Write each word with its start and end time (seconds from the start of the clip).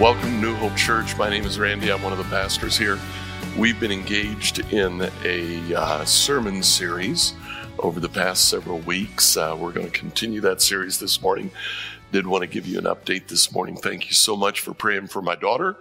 Welcome 0.00 0.22
to 0.22 0.40
New 0.40 0.54
Hope 0.54 0.74
Church. 0.74 1.16
My 1.18 1.28
name 1.28 1.44
is 1.44 1.58
Randy. 1.58 1.92
I'm 1.92 2.02
one 2.02 2.12
of 2.12 2.18
the 2.18 2.24
pastors 2.24 2.78
here. 2.78 2.98
We've 3.58 3.78
been 3.78 3.92
engaged 3.92 4.60
in 4.72 5.08
a 5.22 5.74
uh, 5.74 6.04
sermon 6.06 6.62
series 6.62 7.34
over 7.78 8.00
the 8.00 8.08
past 8.08 8.48
several 8.48 8.78
weeks. 8.80 9.36
Uh, 9.36 9.54
we're 9.56 9.70
going 9.70 9.86
to 9.86 9.92
continue 9.92 10.40
that 10.40 10.62
series 10.62 10.98
this 10.98 11.20
morning. 11.20 11.50
Did 12.10 12.26
want 12.26 12.40
to 12.40 12.48
give 12.48 12.66
you 12.66 12.78
an 12.78 12.84
update 12.84 13.28
this 13.28 13.52
morning. 13.52 13.76
Thank 13.76 14.06
you 14.06 14.14
so 14.14 14.34
much 14.34 14.60
for 14.60 14.72
praying 14.72 15.08
for 15.08 15.20
my 15.20 15.36
daughter, 15.36 15.76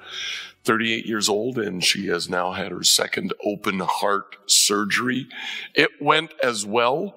38 0.66 1.06
years 1.06 1.30
old, 1.30 1.58
and 1.58 1.84
she 1.84 2.08
has 2.08 2.30
now 2.30 2.52
had 2.52 2.72
her 2.72 2.84
second 2.84 3.34
open 3.44 3.80
heart 3.80 4.36
surgery. 4.46 5.30
It 5.73 5.90
went 6.02 6.34
as 6.44 6.66
well 6.66 7.16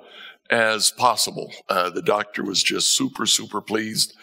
as 0.48 0.92
possible. 0.92 1.52
Uh, 1.68 1.90
the 1.90 2.02
doctor 2.02 2.44
was 2.44 2.62
just 2.62 2.96
super, 2.96 3.26
super 3.26 3.60
pleased. 3.60 4.14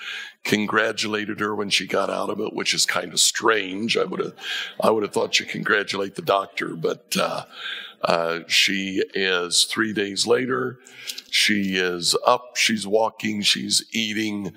Congratulated 0.44 1.40
her 1.40 1.56
when 1.56 1.70
she 1.70 1.86
got 1.86 2.10
out 2.10 2.30
of 2.30 2.40
it, 2.40 2.54
which 2.54 2.74
is 2.74 2.86
kind 2.86 3.14
of 3.14 3.20
strange. 3.20 3.96
I 3.96 4.04
would 4.04 4.20
have, 4.20 4.34
I 4.80 4.90
would 4.90 5.04
have 5.04 5.14
thought 5.14 5.40
you 5.40 5.46
congratulate 5.46 6.16
the 6.16 6.24
doctor, 6.24 6.70
but 6.70 7.16
uh, 7.16 7.44
uh, 8.02 8.40
she 8.48 9.04
is 9.14 9.66
three 9.66 9.94
days 9.94 10.26
later. 10.26 10.80
She 11.30 11.76
is 11.76 12.16
up. 12.26 12.58
She's 12.58 12.88
walking. 12.88 13.42
She's 13.42 13.86
eating. 13.92 14.54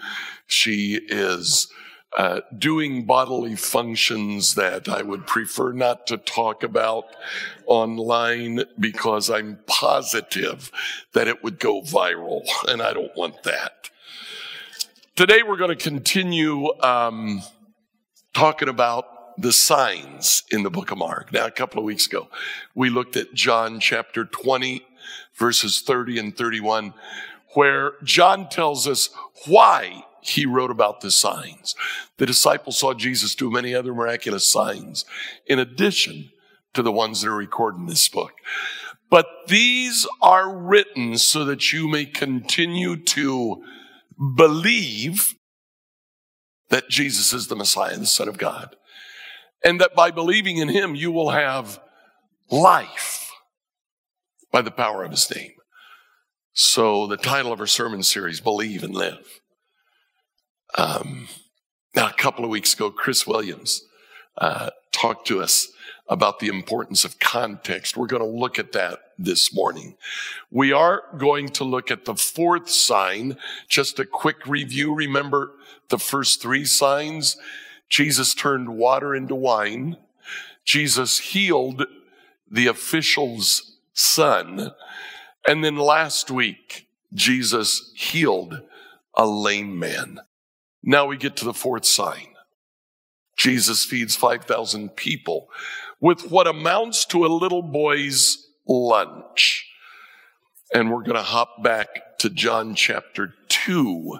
She 0.47 1.01
is. 1.09 1.69
Uh, 2.17 2.41
doing 2.57 3.05
bodily 3.05 3.57
functions 3.57 4.55
that 4.55 4.89
I 4.89 5.03
would 5.03 5.27
prefer 5.27 5.73
not 5.73 6.07
to 6.07 6.17
talk 6.17 6.63
about 6.63 7.07
online 7.67 8.63
because 8.79 9.29
I'm 9.29 9.59
positive 9.67 10.71
that 11.13 11.27
it 11.27 11.43
would 11.43 11.59
go 11.59 11.83
viral, 11.83 12.43
and 12.69 12.81
I 12.81 12.93
don't 12.93 13.17
want 13.17 13.43
that. 13.43 13.91
Today 15.17 15.45
we're 15.47 15.59
going 15.59 15.71
to 15.71 15.77
continue 15.77 16.73
um, 16.81 17.41
talking 18.33 18.69
about 18.69 19.41
the 19.41 19.53
signs 19.53 20.43
in 20.51 20.65
the 20.65 20.71
book 20.71 20.91
of 20.91 20.99
Mark. 20.99 21.33
Now, 21.33 21.47
a 21.47 21.53
couple 21.53 21.79
of 21.79 21.85
weeks 21.85 22.09
ago, 22.09 22.27
we 22.75 22.91
looked 22.91 23.17
at 23.17 23.33
John 23.33 23.79
chapter 23.79 24.25
20, 24.25 24.85
verses 25.37 25.83
30 25.83 26.19
and 26.19 26.37
31, 26.37 26.95
where 27.51 27.93
John 28.03 28.49
tells 28.49 28.89
us 28.89 29.11
why 29.47 30.05
he 30.21 30.47
wrote 30.47 30.73
about 30.73 31.01
the 31.01 31.13
signs. 31.13 31.77
The 32.17 32.27
disciples 32.27 32.81
saw 32.81 32.93
Jesus 32.93 33.37
do 33.37 33.53
many 33.53 33.73
other 33.73 33.95
miraculous 33.95 34.51
signs 34.51 35.05
in 35.47 35.61
addition 35.61 36.33
to 36.73 36.83
the 36.83 36.91
ones 36.91 37.23
that 37.23 37.29
are 37.29 37.37
recorded 37.37 37.79
in 37.79 37.87
this 37.87 38.09
book. 38.09 38.33
But 39.11 39.29
these 39.47 40.09
are 40.21 40.53
written 40.53 41.19
so 41.19 41.45
that 41.45 41.73
you 41.73 41.87
may 41.87 42.05
continue 42.05 42.97
to 42.97 43.63
believe 44.37 45.35
that 46.71 46.89
Jesus 46.89 47.33
is 47.33 47.49
the 47.49 47.57
Messiah, 47.57 47.97
the 47.97 48.07
Son 48.07 48.29
of 48.29 48.39
God. 48.39 48.77
And 49.65 49.81
that 49.81 49.95
by 49.95 50.11
believing 50.11 50.59
in 50.59 50.69
him, 50.69 50.95
you 50.95 51.11
will 51.11 51.31
have 51.31 51.81
life 52.51 53.31
by 54.53 54.63
the 54.63 54.71
power 54.71 55.05
of 55.05 55.11
his 55.11 55.35
name. 55.35 55.53
So 56.53 57.07
the 57.07 57.17
title 57.17 57.53
of 57.53 57.61
our 57.61 57.67
sermon 57.67 58.03
series, 58.03 58.41
Believe 58.41 58.85
and 58.85 58.95
Live. 58.95 59.41
Um, 60.77 61.29
now, 61.95 62.09
a 62.09 62.13
couple 62.13 62.45
of 62.45 62.51
weeks 62.51 62.75
ago, 62.75 62.91
Chris 62.91 63.27
Williams 63.27 63.83
uh, 64.39 64.71
talked 64.93 65.27
to 65.29 65.43
us 65.43 65.69
about 66.09 66.39
the 66.39 66.49
importance 66.49 67.05
of 67.05 67.19
context. 67.19 67.97
We're 67.97 68.07
going 68.07 68.23
to 68.23 68.29
look 68.29 68.59
at 68.59 68.73
that 68.73 69.13
this 69.19 69.55
morning. 69.55 69.97
We 70.51 70.73
are 70.73 71.05
going 71.17 71.49
to 71.51 71.65
look 71.65 71.91
at 71.91 72.05
the 72.05 72.15
fourth 72.15 72.69
sign. 72.69 73.37
Just 73.69 73.99
a 73.99 74.05
quick 74.05 74.47
review. 74.47 74.95
Remember 74.95 75.53
the 75.89 75.99
first 75.99 76.43
three 76.43 76.65
signs? 76.65 77.37
Jesus 77.89 78.35
turned 78.35 78.77
water 78.77 79.15
into 79.15 79.35
wine. 79.35 79.97
Jesus 80.65 81.19
healed 81.19 81.87
the 82.51 82.67
official's 82.67 83.79
son. 83.93 84.73
And 85.47 85.65
then 85.65 85.77
last 85.77 86.31
week, 86.31 86.89
Jesus 87.13 87.93
healed 87.95 88.63
a 89.15 89.27
lame 89.27 89.79
man. 89.79 90.21
Now 90.83 91.07
we 91.07 91.17
get 91.17 91.37
to 91.37 91.45
the 91.45 91.55
fourth 91.55 91.85
sign. 91.85 92.29
Jesus 93.37 93.85
feeds 93.85 94.17
5,000 94.17 94.97
people 94.97 95.49
with 96.05 96.31
what 96.31 96.47
amounts 96.47 97.07
to 97.07 97.25
a 97.25 97.29
little 97.29 97.63
boy's 97.63 98.51
lunch. 98.69 99.67
And 100.75 100.91
we're 100.91 101.03
going 101.03 101.17
to 101.17 101.23
hop 101.23 101.63
back 101.63 102.19
to 102.19 102.29
John 102.29 102.75
chapter 102.75 103.33
2 103.49 104.19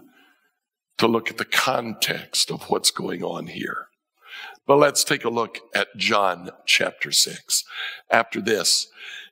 to 0.97 1.07
look 1.07 1.29
at 1.29 1.37
the 1.37 1.45
context 1.45 2.51
of 2.51 2.71
what's 2.71 2.91
going 2.91 3.23
on 3.23 3.49
here. 3.49 3.89
But 4.67 4.79
let's 4.79 5.05
take 5.05 5.27
a 5.27 5.29
look 5.29 5.59
at 5.75 5.95
John 5.95 6.49
chapter 6.65 7.13
6. 7.13 7.65
After 8.11 8.41
this, 8.41 8.89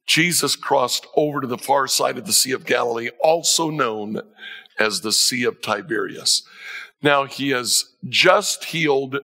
Jesus 0.07 0.55
crossed 0.55 1.07
over 1.17 1.41
to 1.41 1.47
the 1.47 1.57
far 1.57 1.89
side 1.89 2.19
of 2.19 2.27
the 2.27 2.35
Sea 2.35 2.53
of 2.53 2.67
Galilee, 2.67 3.09
also 3.23 3.71
known 3.71 4.21
as 4.79 5.01
the 5.01 5.13
Sea 5.13 5.45
of 5.45 5.63
Tiberias. 5.63 6.43
Now 7.03 7.25
he 7.25 7.49
has 7.49 7.95
just 8.07 8.65
healed 8.65 9.21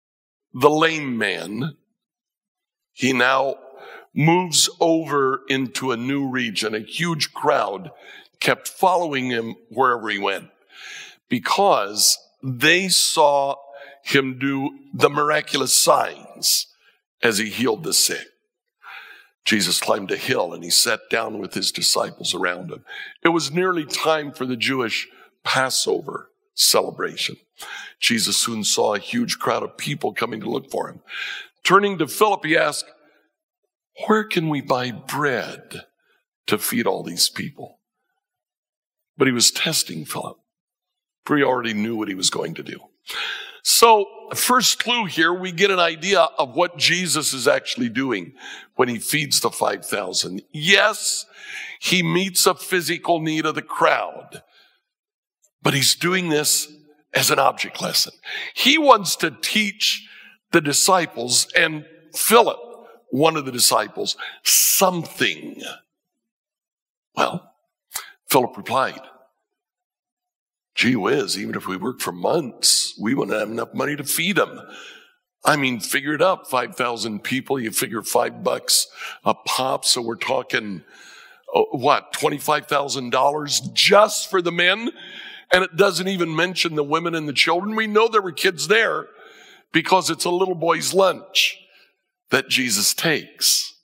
the 0.54 0.70
lame 0.70 1.18
man. 1.18 1.76
He 2.98 3.12
now 3.12 3.54
moves 4.12 4.68
over 4.80 5.42
into 5.48 5.92
a 5.92 5.96
new 5.96 6.28
region. 6.28 6.74
A 6.74 6.80
huge 6.80 7.32
crowd 7.32 7.92
kept 8.40 8.66
following 8.66 9.30
him 9.30 9.54
wherever 9.68 10.08
he 10.08 10.18
went 10.18 10.48
because 11.28 12.18
they 12.42 12.88
saw 12.88 13.54
him 14.02 14.36
do 14.40 14.70
the 14.92 15.08
miraculous 15.08 15.80
signs 15.80 16.66
as 17.22 17.38
he 17.38 17.50
healed 17.50 17.84
the 17.84 17.92
sick. 17.92 18.26
Jesus 19.44 19.78
climbed 19.78 20.10
a 20.10 20.16
hill 20.16 20.52
and 20.52 20.64
he 20.64 20.70
sat 20.70 21.08
down 21.08 21.38
with 21.38 21.54
his 21.54 21.70
disciples 21.70 22.34
around 22.34 22.72
him. 22.72 22.84
It 23.22 23.28
was 23.28 23.52
nearly 23.52 23.84
time 23.84 24.32
for 24.32 24.44
the 24.44 24.56
Jewish 24.56 25.06
Passover 25.44 26.30
celebration. 26.52 27.36
Jesus 28.00 28.36
soon 28.36 28.64
saw 28.64 28.94
a 28.94 28.98
huge 28.98 29.38
crowd 29.38 29.62
of 29.62 29.76
people 29.76 30.12
coming 30.12 30.40
to 30.40 30.50
look 30.50 30.68
for 30.68 30.88
him. 30.88 31.00
Turning 31.64 31.98
to 31.98 32.06
Philip, 32.06 32.44
he 32.44 32.56
asked, 32.56 32.86
Where 34.06 34.24
can 34.24 34.48
we 34.48 34.60
buy 34.60 34.90
bread 34.90 35.82
to 36.46 36.58
feed 36.58 36.86
all 36.86 37.02
these 37.02 37.28
people? 37.28 37.80
But 39.16 39.26
he 39.26 39.32
was 39.32 39.50
testing 39.50 40.04
Philip, 40.04 40.38
for 41.24 41.36
he 41.36 41.42
already 41.42 41.74
knew 41.74 41.96
what 41.96 42.08
he 42.08 42.14
was 42.14 42.30
going 42.30 42.54
to 42.54 42.62
do. 42.62 42.78
So, 43.62 44.06
first 44.34 44.82
clue 44.82 45.04
here, 45.04 45.34
we 45.34 45.52
get 45.52 45.70
an 45.70 45.78
idea 45.78 46.20
of 46.38 46.54
what 46.54 46.78
Jesus 46.78 47.34
is 47.34 47.46
actually 47.46 47.90
doing 47.90 48.32
when 48.76 48.88
he 48.88 48.98
feeds 48.98 49.40
the 49.40 49.50
5,000. 49.50 50.42
Yes, 50.52 51.26
he 51.80 52.02
meets 52.02 52.46
a 52.46 52.54
physical 52.54 53.20
need 53.20 53.44
of 53.44 53.56
the 53.56 53.62
crowd, 53.62 54.42
but 55.60 55.74
he's 55.74 55.94
doing 55.94 56.28
this 56.28 56.72
as 57.12 57.30
an 57.30 57.38
object 57.38 57.82
lesson. 57.82 58.12
He 58.54 58.78
wants 58.78 59.16
to 59.16 59.30
teach 59.30 60.07
the 60.52 60.60
disciples 60.60 61.46
and 61.56 61.84
Philip, 62.14 62.58
one 63.10 63.36
of 63.36 63.44
the 63.44 63.52
disciples, 63.52 64.16
something. 64.42 65.62
Well, 67.14 67.52
Philip 68.30 68.56
replied, 68.56 69.00
Gee 70.74 70.94
whiz, 70.94 71.36
even 71.36 71.56
if 71.56 71.66
we 71.66 71.76
worked 71.76 72.02
for 72.02 72.12
months, 72.12 72.94
we 73.00 73.12
wouldn't 73.12 73.36
have 73.36 73.50
enough 73.50 73.74
money 73.74 73.96
to 73.96 74.04
feed 74.04 74.36
them. 74.36 74.60
I 75.44 75.56
mean, 75.56 75.80
figure 75.80 76.14
it 76.14 76.22
out. 76.22 76.48
5,000 76.48 77.24
people, 77.24 77.58
you 77.58 77.72
figure 77.72 78.02
five 78.02 78.44
bucks 78.44 78.86
a 79.24 79.34
pop. 79.34 79.84
So 79.84 80.00
we're 80.00 80.14
talking, 80.14 80.84
oh, 81.52 81.66
what, 81.72 82.12
$25,000 82.12 83.72
just 83.72 84.30
for 84.30 84.40
the 84.40 84.52
men? 84.52 84.90
And 85.52 85.64
it 85.64 85.76
doesn't 85.76 86.06
even 86.06 86.36
mention 86.36 86.76
the 86.76 86.84
women 86.84 87.14
and 87.14 87.28
the 87.28 87.32
children. 87.32 87.74
We 87.74 87.86
know 87.86 88.06
there 88.06 88.22
were 88.22 88.32
kids 88.32 88.68
there 88.68 89.08
because 89.72 90.10
it's 90.10 90.24
a 90.24 90.30
little 90.30 90.54
boy's 90.54 90.94
lunch 90.94 91.58
that 92.30 92.48
Jesus 92.48 92.94
takes. 92.94 93.74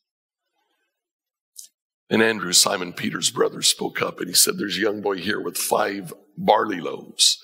And 2.10 2.22
Andrew, 2.22 2.52
Simon 2.52 2.92
Peter's 2.92 3.30
brother, 3.30 3.62
spoke 3.62 4.02
up 4.02 4.18
and 4.18 4.28
he 4.28 4.34
said, 4.34 4.58
There's 4.58 4.76
a 4.76 4.82
young 4.82 5.00
boy 5.00 5.16
here 5.16 5.40
with 5.40 5.56
five 5.56 6.12
barley 6.36 6.80
loaves 6.80 7.42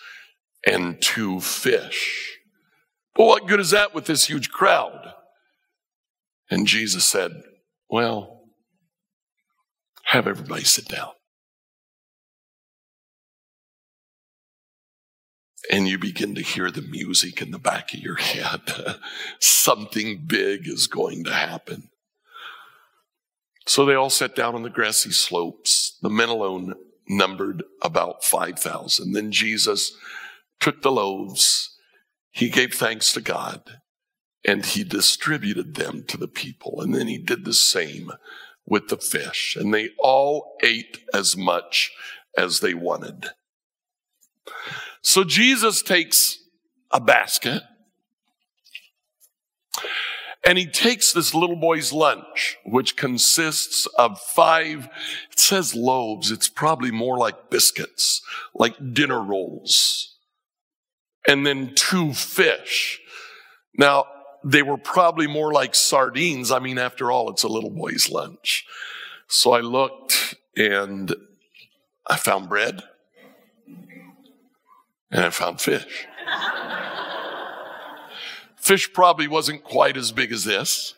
and 0.66 1.00
two 1.00 1.40
fish. 1.40 2.38
But 3.14 3.26
what 3.26 3.46
good 3.46 3.60
is 3.60 3.70
that 3.70 3.94
with 3.94 4.06
this 4.06 4.26
huge 4.26 4.50
crowd? 4.50 5.14
And 6.50 6.66
Jesus 6.66 7.04
said, 7.04 7.42
Well, 7.88 8.42
have 10.04 10.26
everybody 10.26 10.64
sit 10.64 10.88
down. 10.88 11.10
And 15.70 15.86
you 15.86 15.98
begin 15.98 16.34
to 16.34 16.42
hear 16.42 16.70
the 16.70 16.82
music 16.82 17.40
in 17.40 17.52
the 17.52 17.58
back 17.58 17.94
of 17.94 18.00
your 18.00 18.16
head. 18.16 18.60
Something 19.38 20.24
big 20.26 20.66
is 20.66 20.88
going 20.88 21.22
to 21.24 21.32
happen. 21.32 21.90
So 23.66 23.84
they 23.84 23.94
all 23.94 24.10
sat 24.10 24.34
down 24.34 24.56
on 24.56 24.64
the 24.64 24.68
grassy 24.68 25.12
slopes. 25.12 25.96
The 26.02 26.10
men 26.10 26.28
alone 26.28 26.74
numbered 27.08 27.62
about 27.82 28.24
5,000. 28.24 29.12
Then 29.12 29.30
Jesus 29.30 29.96
took 30.58 30.82
the 30.82 30.92
loaves, 30.92 31.76
he 32.30 32.50
gave 32.50 32.74
thanks 32.74 33.12
to 33.12 33.20
God, 33.20 33.78
and 34.44 34.64
he 34.64 34.84
distributed 34.84 35.74
them 35.74 36.04
to 36.08 36.16
the 36.16 36.28
people. 36.28 36.80
And 36.80 36.94
then 36.94 37.06
he 37.06 37.18
did 37.18 37.44
the 37.44 37.54
same 37.54 38.12
with 38.66 38.88
the 38.88 38.96
fish. 38.96 39.56
And 39.58 39.72
they 39.72 39.90
all 39.98 40.56
ate 40.62 40.98
as 41.14 41.36
much 41.36 41.92
as 42.36 42.60
they 42.60 42.74
wanted. 42.74 43.30
So 45.02 45.24
Jesus 45.24 45.82
takes 45.82 46.38
a 46.90 47.00
basket 47.00 47.62
and 50.44 50.56
he 50.56 50.66
takes 50.66 51.12
this 51.12 51.34
little 51.34 51.56
boy's 51.56 51.92
lunch, 51.92 52.56
which 52.64 52.96
consists 52.96 53.86
of 53.98 54.18
five, 54.18 54.88
it 55.30 55.38
says 55.38 55.74
loaves. 55.74 56.30
It's 56.30 56.48
probably 56.48 56.90
more 56.90 57.18
like 57.18 57.50
biscuits, 57.50 58.22
like 58.54 58.74
dinner 58.94 59.22
rolls. 59.22 60.16
And 61.28 61.46
then 61.46 61.74
two 61.74 62.14
fish. 62.14 63.00
Now, 63.76 64.06
they 64.42 64.62
were 64.62 64.78
probably 64.78 65.26
more 65.26 65.52
like 65.52 65.74
sardines. 65.74 66.50
I 66.50 66.58
mean, 66.58 66.78
after 66.78 67.10
all, 67.12 67.30
it's 67.30 67.42
a 67.42 67.48
little 67.48 67.70
boy's 67.70 68.10
lunch. 68.10 68.64
So 69.28 69.52
I 69.52 69.60
looked 69.60 70.34
and 70.56 71.14
I 72.08 72.16
found 72.16 72.48
bread 72.48 72.82
and 75.10 75.24
I 75.24 75.30
found 75.30 75.60
fish. 75.60 76.06
Fish 78.56 78.92
probably 78.92 79.26
wasn't 79.26 79.64
quite 79.64 79.96
as 79.96 80.12
big 80.12 80.32
as 80.32 80.44
this. 80.44 80.94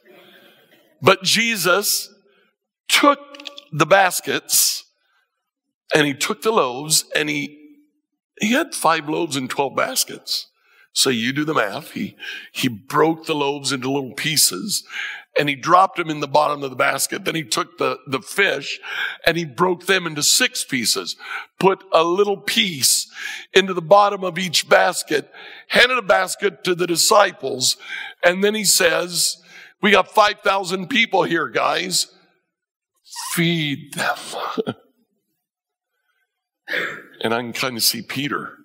But 1.00 1.22
Jesus 1.22 2.12
took 2.88 3.18
the 3.72 3.86
baskets 3.86 4.84
and 5.94 6.06
he 6.06 6.14
took 6.14 6.42
the 6.42 6.52
loaves 6.52 7.04
and 7.16 7.28
he, 7.28 7.58
he 8.40 8.52
had 8.52 8.74
five 8.74 9.08
loaves 9.08 9.36
and 9.36 9.48
12 9.48 9.74
baskets. 9.76 10.48
So 10.92 11.08
you 11.08 11.32
do 11.32 11.44
the 11.44 11.54
math. 11.54 11.92
He, 11.92 12.16
he 12.52 12.68
broke 12.68 13.26
the 13.26 13.34
loaves 13.34 13.72
into 13.72 13.90
little 13.90 14.12
pieces 14.12 14.84
and 15.38 15.48
he 15.48 15.54
dropped 15.54 15.96
them 15.96 16.10
in 16.10 16.20
the 16.20 16.28
bottom 16.28 16.62
of 16.62 16.70
the 16.70 16.76
basket. 16.76 17.24
Then 17.24 17.34
he 17.34 17.44
took 17.44 17.78
the, 17.78 17.98
the 18.06 18.20
fish 18.20 18.78
and 19.26 19.36
he 19.36 19.44
broke 19.44 19.86
them 19.86 20.06
into 20.06 20.22
six 20.22 20.64
pieces, 20.64 21.16
put 21.58 21.82
a 21.92 22.04
little 22.04 22.36
piece 22.36 23.10
into 23.54 23.72
the 23.72 23.82
bottom 23.82 24.24
of 24.24 24.38
each 24.38 24.68
basket, 24.68 25.30
handed 25.68 25.98
a 25.98 26.02
basket 26.02 26.64
to 26.64 26.74
the 26.74 26.86
disciples. 26.86 27.76
And 28.22 28.44
then 28.44 28.54
he 28.54 28.64
says, 28.64 29.38
we 29.80 29.90
got 29.90 30.08
5,000 30.08 30.88
people 30.88 31.22
here, 31.24 31.48
guys. 31.48 32.12
Feed 33.32 33.94
them. 33.94 34.16
and 37.22 37.34
I 37.34 37.40
can 37.40 37.52
kind 37.52 37.76
of 37.76 37.82
see 37.82 38.02
Peter 38.02 38.58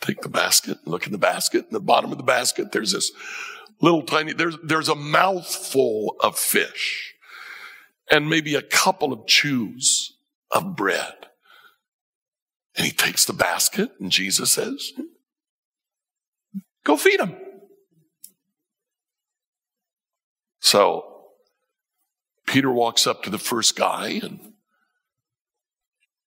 take 0.00 0.20
the 0.20 0.28
basket, 0.28 0.78
look 0.84 1.06
in 1.06 1.12
the 1.12 1.18
basket, 1.18 1.66
in 1.66 1.72
the 1.72 1.80
bottom 1.80 2.12
of 2.12 2.18
the 2.18 2.24
basket, 2.24 2.72
there's 2.72 2.92
this 2.92 3.10
little 3.80 4.02
tiny, 4.02 4.32
there's, 4.32 4.56
there's 4.62 4.88
a 4.88 4.94
mouthful 4.94 6.16
of 6.20 6.38
fish 6.38 7.14
and 8.10 8.30
maybe 8.30 8.54
a 8.54 8.62
couple 8.62 9.12
of 9.12 9.26
chews 9.26 10.16
of 10.50 10.76
bread. 10.76 11.14
And 12.76 12.86
he 12.86 12.92
takes 12.92 13.24
the 13.24 13.32
basket 13.32 13.90
and 14.00 14.10
Jesus 14.10 14.52
says, 14.52 14.92
go 16.84 16.96
feed 16.96 17.20
them. 17.20 17.36
So 20.60 21.04
Peter 22.46 22.70
walks 22.70 23.06
up 23.06 23.22
to 23.22 23.30
the 23.30 23.38
first 23.38 23.76
guy 23.76 24.20
and 24.22 24.54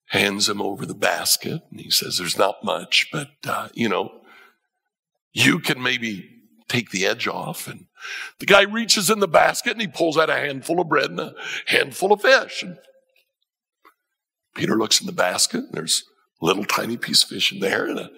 hands 0.08 0.50
him 0.50 0.62
over 0.62 0.86
the 0.86 0.96
basket. 0.96 1.62
And 1.72 1.80
he 1.80 1.90
says, 1.90 2.18
There's 2.18 2.38
not 2.38 2.64
much, 2.64 3.10
but, 3.12 3.30
uh, 3.48 3.70
you 3.74 3.90
know, 3.90 4.22
you 5.32 5.60
can 5.60 5.82
maybe 5.82 6.39
take 6.70 6.92
the 6.92 7.06
edge 7.06 7.28
off. 7.28 7.68
And 7.68 7.88
the 8.40 8.46
guy 8.46 8.62
reaches 8.62 9.10
in 9.10 9.20
the 9.20 9.28
basket 9.28 9.74
and 9.74 9.82
he 9.82 9.88
pulls 9.88 10.18
out 10.18 10.30
a 10.30 10.36
handful 10.36 10.80
of 10.80 10.88
bread 10.88 11.10
and 11.10 11.20
a 11.20 11.34
handful 11.66 12.14
of 12.14 12.22
fish. 12.22 12.64
And 12.64 12.78
Peter 14.56 14.78
looks 14.78 15.02
in 15.02 15.08
the 15.08 15.12
basket 15.12 15.66
and 15.66 15.74
there's 15.74 16.04
a 16.42 16.46
little 16.46 16.66
tiny 16.66 16.96
piece 16.96 17.24
of 17.24 17.30
fish 17.30 17.52
in 17.52 17.60
there 17.60 17.86
and 17.86 18.00
a 18.00 18.12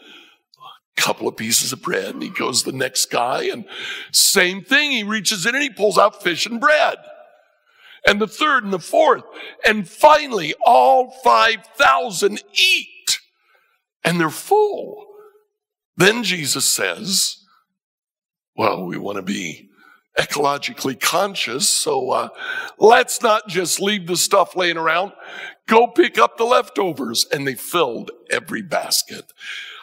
couple 0.95 1.27
of 1.27 1.37
pieces 1.37 1.73
of 1.73 1.81
bread. 1.81 2.13
And 2.13 2.21
he 2.21 2.29
goes 2.29 2.61
to 2.61 2.71
the 2.71 2.77
next 2.77 3.09
guy 3.09 3.43
and 3.45 3.65
same 4.11 4.63
thing. 4.63 4.91
He 4.91 5.03
reaches 5.03 5.45
in 5.45 5.55
and 5.55 5.63
he 5.63 5.69
pulls 5.69 5.97
out 5.97 6.21
fish 6.21 6.45
and 6.45 6.59
bread 6.59 6.97
and 8.05 8.19
the 8.19 8.27
third 8.27 8.63
and 8.63 8.73
the 8.73 8.79
fourth. 8.79 9.23
And 9.65 9.87
finally, 9.87 10.53
all 10.65 11.11
5,000 11.23 12.43
eat 12.53 13.19
and 14.03 14.19
they're 14.19 14.29
full. 14.29 15.07
Then 15.97 16.23
Jesus 16.23 16.65
says, 16.65 17.40
well, 18.61 18.85
we 18.85 18.95
want 18.95 19.15
to 19.15 19.23
be 19.23 19.71
ecologically 20.19 20.99
conscious, 20.99 21.67
so 21.67 22.11
uh, 22.11 22.29
let's 22.77 23.23
not 23.23 23.47
just 23.47 23.81
leave 23.81 24.05
the 24.05 24.15
stuff 24.15 24.55
laying 24.55 24.77
around. 24.77 25.13
Go 25.65 25.87
pick 25.87 26.19
up 26.19 26.37
the 26.37 26.43
leftovers. 26.43 27.25
And 27.31 27.47
they 27.47 27.55
filled 27.55 28.11
every 28.29 28.61
basket. 28.61 29.33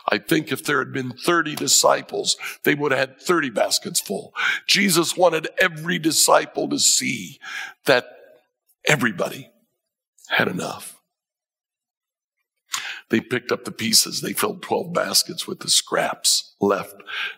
I 0.08 0.18
think 0.18 0.52
if 0.52 0.62
there 0.62 0.78
had 0.78 0.92
been 0.92 1.10
30 1.10 1.56
disciples, 1.56 2.36
they 2.62 2.76
would 2.76 2.92
have 2.92 3.00
had 3.00 3.20
30 3.20 3.50
baskets 3.50 4.00
full. 4.00 4.32
Jesus 4.68 5.16
wanted 5.16 5.48
every 5.60 5.98
disciple 5.98 6.68
to 6.68 6.78
see 6.78 7.40
that 7.86 8.06
everybody 8.86 9.50
had 10.28 10.46
enough. 10.46 10.97
They 13.10 13.20
picked 13.20 13.50
up 13.50 13.64
the 13.64 13.72
pieces. 13.72 14.20
They 14.20 14.32
filled 14.32 14.62
12 14.62 14.92
baskets 14.92 15.46
with 15.46 15.60
the 15.60 15.70
scraps 15.70 16.54
left 16.60 16.96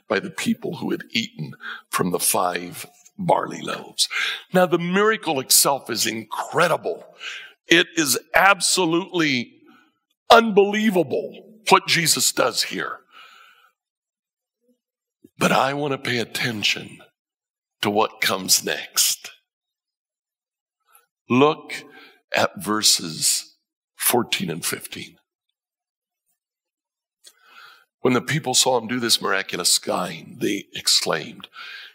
by 0.08 0.18
the 0.18 0.30
people 0.30 0.76
who 0.76 0.90
had 0.90 1.04
eaten 1.10 1.54
from 1.88 2.10
the 2.10 2.18
five 2.18 2.86
barley 3.18 3.60
loaves. 3.60 4.08
Now, 4.52 4.66
the 4.66 4.78
miracle 4.78 5.38
itself 5.40 5.90
is 5.90 6.06
incredible. 6.06 7.04
It 7.68 7.86
is 7.96 8.18
absolutely 8.34 9.60
unbelievable 10.30 11.60
what 11.68 11.86
Jesus 11.86 12.32
does 12.32 12.64
here. 12.64 12.98
But 15.38 15.52
I 15.52 15.74
want 15.74 15.92
to 15.92 15.98
pay 15.98 16.18
attention 16.18 16.98
to 17.82 17.90
what 17.90 18.20
comes 18.20 18.64
next. 18.64 19.30
Look 21.28 21.84
at 22.34 22.62
verses 22.62 23.56
14 23.96 24.50
and 24.50 24.64
15. 24.64 25.16
When 28.00 28.14
the 28.14 28.20
people 28.20 28.54
saw 28.54 28.78
him 28.78 28.88
do 28.88 28.98
this 28.98 29.20
miraculous 29.20 29.74
sign, 29.74 30.36
they 30.40 30.66
exclaimed, 30.74 31.48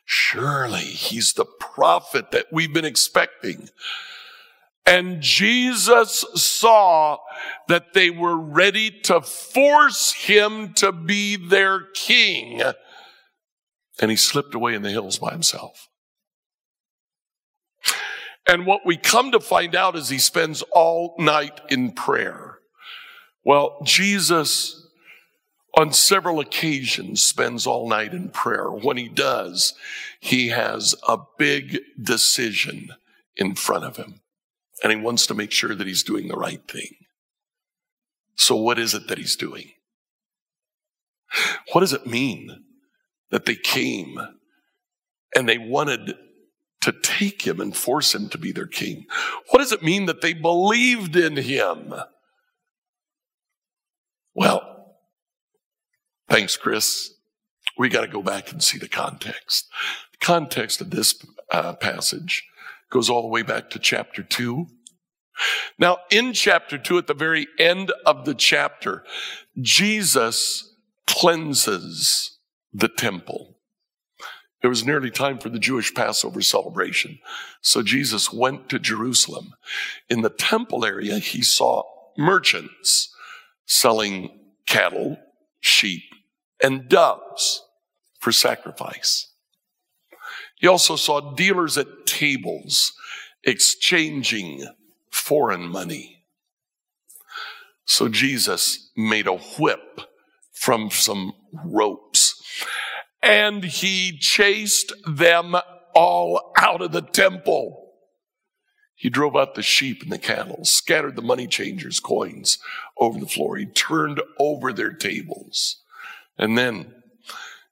Surely 0.05 0.83
he's 0.83 1.33
the 1.33 1.45
prophet 1.45 2.29
that 2.31 2.45
we've 2.51 2.74
been 2.74 2.85
expecting. 2.85 3.69
And 4.85 5.19
Jesus 5.19 6.24
saw 6.35 7.17
that 7.67 7.93
they 7.93 8.12
were 8.12 8.38
ready 8.38 8.91
to 9.01 9.19
force 9.21 10.13
him 10.13 10.74
to 10.75 10.91
be 10.91 11.38
their 11.38 11.85
king. 11.95 12.62
And 14.00 14.12
he 14.12 14.17
slipped 14.17 14.53
away 14.53 14.75
in 14.75 14.83
the 14.83 14.91
hills 14.91 15.17
by 15.17 15.31
himself. 15.31 15.89
And 18.47 18.67
what 18.67 18.85
we 18.85 18.95
come 18.95 19.31
to 19.31 19.39
find 19.39 19.74
out 19.74 19.95
is 19.95 20.09
he 20.09 20.19
spends 20.19 20.62
all 20.71 21.15
night 21.17 21.62
in 21.69 21.93
prayer. 21.93 22.59
Well, 23.43 23.79
Jesus 23.83 24.85
on 25.77 25.91
several 25.91 26.39
occasions 26.39 27.24
spends 27.24 27.67
all 27.67 27.89
night 27.89 28.13
in 28.13 28.29
prayer. 28.29 28.70
When 28.70 28.98
he 28.98 29.10
does, 29.10 29.74
he 30.20 30.50
has 30.50 30.96
a 31.08 31.17
big 31.38 31.79
decision 32.01 32.89
in 33.36 33.55
front 33.55 33.84
of 33.84 33.98
him 33.98 34.22
and 34.84 34.91
he 34.91 34.98
wants 34.98 35.27
to 35.27 35.34
make 35.34 35.51
sure 35.51 35.75
that 35.75 35.88
he's 35.88 36.03
doing 36.03 36.27
the 36.27 36.38
right 36.38 36.65
thing. 36.67 36.96
So 38.36 38.55
what 38.55 38.79
is 38.79 38.94
it 38.94 39.08
that 39.08 39.17
he's 39.17 39.36
doing? 39.36 39.72
What 41.74 41.82
does 41.82 41.94
it 41.94 42.05
mean 42.05 42.63
that 43.32 43.46
they 43.46 43.55
came 43.55 44.17
and 45.36 45.50
they 45.50 45.58
wanted 45.58 46.15
to 46.82 46.91
take 47.01 47.46
him 47.46 47.60
and 47.60 47.75
force 47.75 48.13
him 48.13 48.29
to 48.29 48.38
be 48.38 48.51
their 48.51 48.67
king? 48.67 49.05
What 49.50 49.60
does 49.60 49.72
it 49.72 49.84
mean 49.84 50.05
that 50.05 50.22
they 50.22 50.34
believed 50.34 51.15
in 51.15 51.36
him? 51.36 51.94
Well, 54.34 54.75
Thanks, 56.27 56.58
Chris. 56.58 57.13
we 57.77 57.89
got 57.89 58.01
to 58.01 58.08
go 58.08 58.22
back 58.22 58.51
and 58.51 58.63
see 58.63 58.77
the 58.77 58.88
context. 58.88 59.67
The 60.12 60.25
context 60.25 60.82
of 60.82 60.89
this 60.91 61.15
uh, 61.51 61.74
passage 61.74 62.44
goes 62.89 63.10
all 63.10 63.22
the 63.22 63.27
way 63.27 63.41
back 63.41 63.70
to 63.72 63.79
chapter 63.79 64.24
2. 64.24 64.67
Now, 65.77 65.98
in 66.10 66.34
chapter 66.34 66.77
2, 66.77 66.98
at 66.98 67.08
the 67.08 67.13
very 67.13 67.48
end 67.60 67.91
of 68.05 68.25
the 68.25 68.34
chapter, 68.34 69.03
Jesus 69.62 70.74
cleanses 71.05 72.38
the 72.74 72.88
temple. 72.88 73.55
It 74.63 74.67
was 74.67 74.86
nearly 74.86 75.12
time 75.12 75.38
for 75.38 75.50
the 75.50 75.60
Jewish 75.60 75.94
Passover 75.94 76.41
celebration. 76.41 77.20
So 77.62 77.84
Jesus 77.84 78.34
went 78.34 78.67
to 78.70 78.79
Jerusalem. 78.79 79.53
In 80.10 80.22
the 80.22 80.29
temple 80.29 80.86
area, 80.86 81.20
he 81.20 81.44
saw 81.44 81.84
merchants 82.17 83.13
selling 83.65 84.39
cattle, 84.65 85.20
sheep, 85.65 86.03
and 86.63 86.88
doves 86.88 87.65
for 88.19 88.31
sacrifice. 88.31 89.31
He 90.55 90.67
also 90.67 90.95
saw 90.95 91.34
dealers 91.34 91.77
at 91.77 92.05
tables 92.05 92.93
exchanging 93.43 94.67
foreign 95.10 95.67
money. 95.67 96.24
So 97.86 98.07
Jesus 98.07 98.91
made 98.95 99.27
a 99.27 99.38
whip 99.38 100.01
from 100.53 100.89
some 100.91 101.34
ropes 101.65 102.41
and 103.22 103.63
he 103.63 104.17
chased 104.17 104.93
them 105.07 105.55
all 105.93 106.53
out 106.57 106.81
of 106.81 106.91
the 106.91 107.01
temple. 107.01 107.85
He 108.96 109.10
drove 109.10 109.36
out 109.36 109.56
the 109.56 109.62
sheep 109.62 110.02
and 110.02 110.12
the 110.12 110.18
cattle, 110.18 110.64
scattered 110.64 111.16
the 111.16 111.22
money 111.22 111.48
changers' 111.48 112.00
coins 112.00 112.58
over 112.98 113.20
the 113.20 113.28
floor. 113.28 113.58
He 113.58 113.66
turned 113.66 114.22
over 114.40 114.72
their 114.72 114.94
tables. 114.94 115.82
And 116.38 116.58
then, 116.58 116.94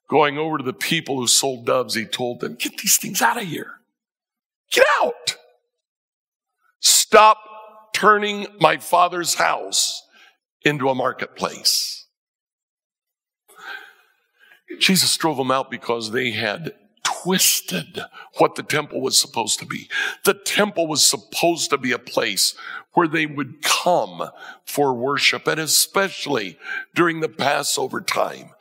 going 0.10 0.38
over 0.38 0.58
to 0.58 0.64
the 0.64 0.74
people 0.74 1.18
who 1.18 1.28
sold 1.28 1.66
doves, 1.66 1.96
he 1.96 2.06
told 2.06 2.42
them, 2.42 2.56
Get 2.56 2.78
these 2.78 2.98
things 2.98 3.22
out 3.22 3.42
of 3.42 3.48
here. 3.48 3.80
Get 4.72 4.86
out. 5.02 5.38
Stop 6.80 7.40
turning 7.94 8.48
my 8.60 8.78
father's 8.78 9.36
house 9.36 10.04
into 10.64 10.90
a 10.90 10.96
marketplace. 10.96 12.06
Jesus 14.80 15.16
drove 15.16 15.38
them 15.38 15.52
out 15.52 15.72
because 15.72 16.12
they 16.12 16.32
had 16.32 16.74
twisted 17.24 18.00
what 18.38 18.56
the 18.56 18.64
temple 18.64 19.02
was 19.02 19.18
supposed 19.18 19.60
to 19.60 19.66
be. 19.66 19.90
The 20.26 20.34
temple 20.34 20.88
was 20.88 21.06
supposed 21.06 21.70
to 21.70 21.78
be 21.78 21.92
a 21.92 22.00
place 22.00 22.56
where 22.94 23.08
they 23.08 23.26
would 23.26 23.62
come 23.62 24.30
for 24.66 24.94
worship, 24.94 25.48
and 25.48 25.60
especially 25.60 26.58
during 26.94 27.20
the 27.20 27.30
Passover 27.30 28.02
time. 28.02 28.52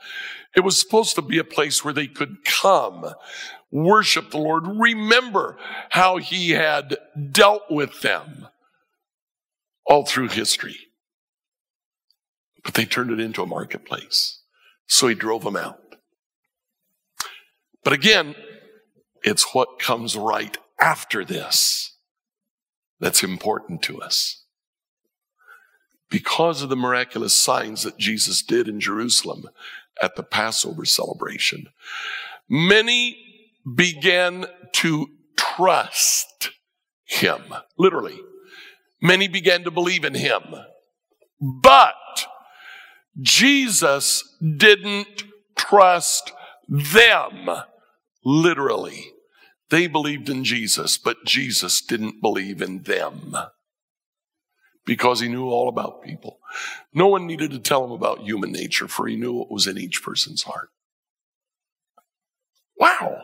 It 0.57 0.61
was 0.61 0.78
supposed 0.78 1.14
to 1.16 1.23
be 1.23 1.38
a 1.38 1.45
place 1.45 1.85
where 1.85 1.95
they 1.95 2.07
could 2.07 2.45
come, 2.45 3.14
worship 3.71 4.31
the 4.31 4.38
Lord, 4.38 4.64
remember 4.66 5.57
how 5.90 6.19
he 6.19 6.50
had 6.50 6.97
dealt 7.31 7.64
with 7.71 8.00
them 8.02 8.49
all 9.87 10.04
through 10.04 10.28
history. 10.28 10.76
But 12.64 12.75
they 12.75 12.85
turned 12.85 13.11
it 13.11 13.21
into 13.21 13.42
a 13.42 13.47
marketplace. 13.47 14.40
So 14.87 15.09
he 15.09 15.14
drove 15.14 15.45
them 15.45 15.57
out. 15.57 15.78
But 17.83 17.92
again, 17.92 18.35
it's 19.24 19.54
what 19.54 19.78
comes 19.78 20.16
right 20.16 20.56
after 20.80 21.24
this 21.24 21.96
that's 23.00 23.22
important 23.22 23.82
to 23.82 24.00
us. 24.00 24.44
Because 26.10 26.62
of 26.62 26.68
the 26.68 26.76
miraculous 26.76 27.40
signs 27.40 27.82
that 27.82 27.98
Jesus 27.98 28.42
did 28.42 28.68
in 28.68 28.80
Jerusalem 28.80 29.48
at 30.02 30.14
the 30.14 30.22
Passover 30.22 30.84
celebration, 30.84 31.68
many 32.48 33.16
began 33.74 34.46
to 34.72 35.08
trust 35.36 36.50
him. 37.04 37.42
Literally. 37.78 38.18
Many 39.00 39.26
began 39.26 39.64
to 39.64 39.70
believe 39.70 40.04
in 40.04 40.14
him. 40.14 40.42
But 41.40 41.94
Jesus 43.20 44.36
didn't 44.40 45.24
trust 45.56 46.32
them 46.68 47.50
literally. 48.24 49.12
They 49.70 49.86
believed 49.86 50.28
in 50.28 50.44
Jesus, 50.44 50.98
but 50.98 51.24
Jesus 51.24 51.80
didn't 51.80 52.20
believe 52.20 52.60
in 52.60 52.82
them 52.82 53.34
because 54.84 55.20
he 55.20 55.28
knew 55.28 55.46
all 55.46 55.68
about 55.68 56.02
people. 56.02 56.38
No 56.92 57.06
one 57.06 57.26
needed 57.26 57.50
to 57.52 57.58
tell 57.58 57.84
him 57.84 57.92
about 57.92 58.20
human 58.20 58.52
nature, 58.52 58.88
for 58.88 59.06
he 59.06 59.16
knew 59.16 59.32
what 59.32 59.50
was 59.50 59.66
in 59.66 59.78
each 59.78 60.02
person's 60.02 60.42
heart. 60.42 60.70
Wow. 62.76 63.22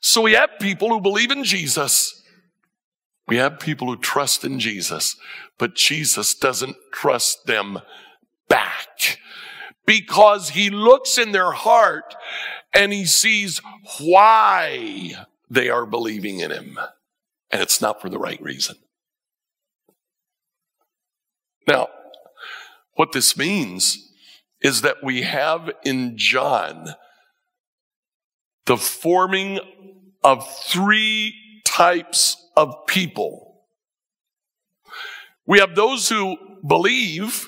So 0.00 0.20
we 0.20 0.32
have 0.32 0.50
people 0.60 0.90
who 0.90 1.00
believe 1.00 1.30
in 1.30 1.44
Jesus. 1.44 2.22
We 3.26 3.38
have 3.38 3.58
people 3.58 3.88
who 3.88 3.96
trust 3.96 4.44
in 4.44 4.60
Jesus, 4.60 5.16
but 5.58 5.74
Jesus 5.74 6.34
doesn't 6.34 6.76
trust 6.92 7.46
them 7.46 7.80
back 8.48 9.18
because 9.86 10.50
he 10.50 10.68
looks 10.68 11.16
in 11.16 11.32
their 11.32 11.52
heart 11.52 12.14
and 12.74 12.92
he 12.92 13.04
sees 13.04 13.60
why 14.00 15.14
they 15.48 15.70
are 15.70 15.86
believing 15.86 16.40
in 16.40 16.50
him. 16.50 16.78
And 17.50 17.62
it's 17.62 17.80
not 17.80 18.00
for 18.00 18.08
the 18.08 18.18
right 18.18 18.42
reason. 18.42 18.76
Now, 21.68 21.88
what 22.94 23.12
this 23.12 23.36
means 23.36 24.12
is 24.60 24.82
that 24.82 25.02
we 25.02 25.22
have 25.22 25.70
in 25.84 26.16
John 26.16 26.94
the 28.66 28.76
forming 28.76 29.60
of 30.22 30.48
three 30.64 31.34
types 31.64 32.36
of 32.56 32.86
people. 32.86 33.62
We 35.46 35.60
have 35.60 35.74
those 35.74 36.08
who 36.08 36.36
believe, 36.66 37.46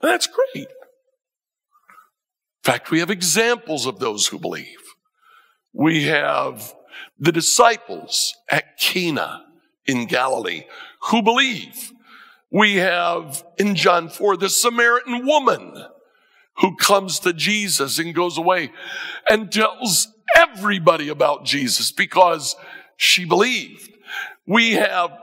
that's 0.00 0.26
great 0.26 0.68
fact, 2.66 2.90
we 2.90 2.98
have 2.98 3.10
examples 3.10 3.86
of 3.86 4.00
those 4.00 4.26
who 4.26 4.40
believe. 4.40 4.82
We 5.72 6.04
have 6.04 6.74
the 7.16 7.30
disciples 7.30 8.34
at 8.48 8.76
Cana 8.76 9.44
in 9.86 10.06
Galilee 10.06 10.64
who 11.10 11.22
believe. 11.22 11.92
We 12.50 12.76
have 12.76 13.44
in 13.56 13.76
John 13.76 14.08
4 14.08 14.36
the 14.36 14.48
Samaritan 14.48 15.24
woman 15.24 15.84
who 16.58 16.74
comes 16.74 17.20
to 17.20 17.32
Jesus 17.32 18.00
and 18.00 18.12
goes 18.12 18.36
away 18.36 18.72
and 19.30 19.52
tells 19.52 20.08
everybody 20.34 21.08
about 21.08 21.44
Jesus 21.44 21.92
because 21.92 22.56
she 22.96 23.24
believed. 23.24 23.92
We 24.44 24.72
have 24.72 25.16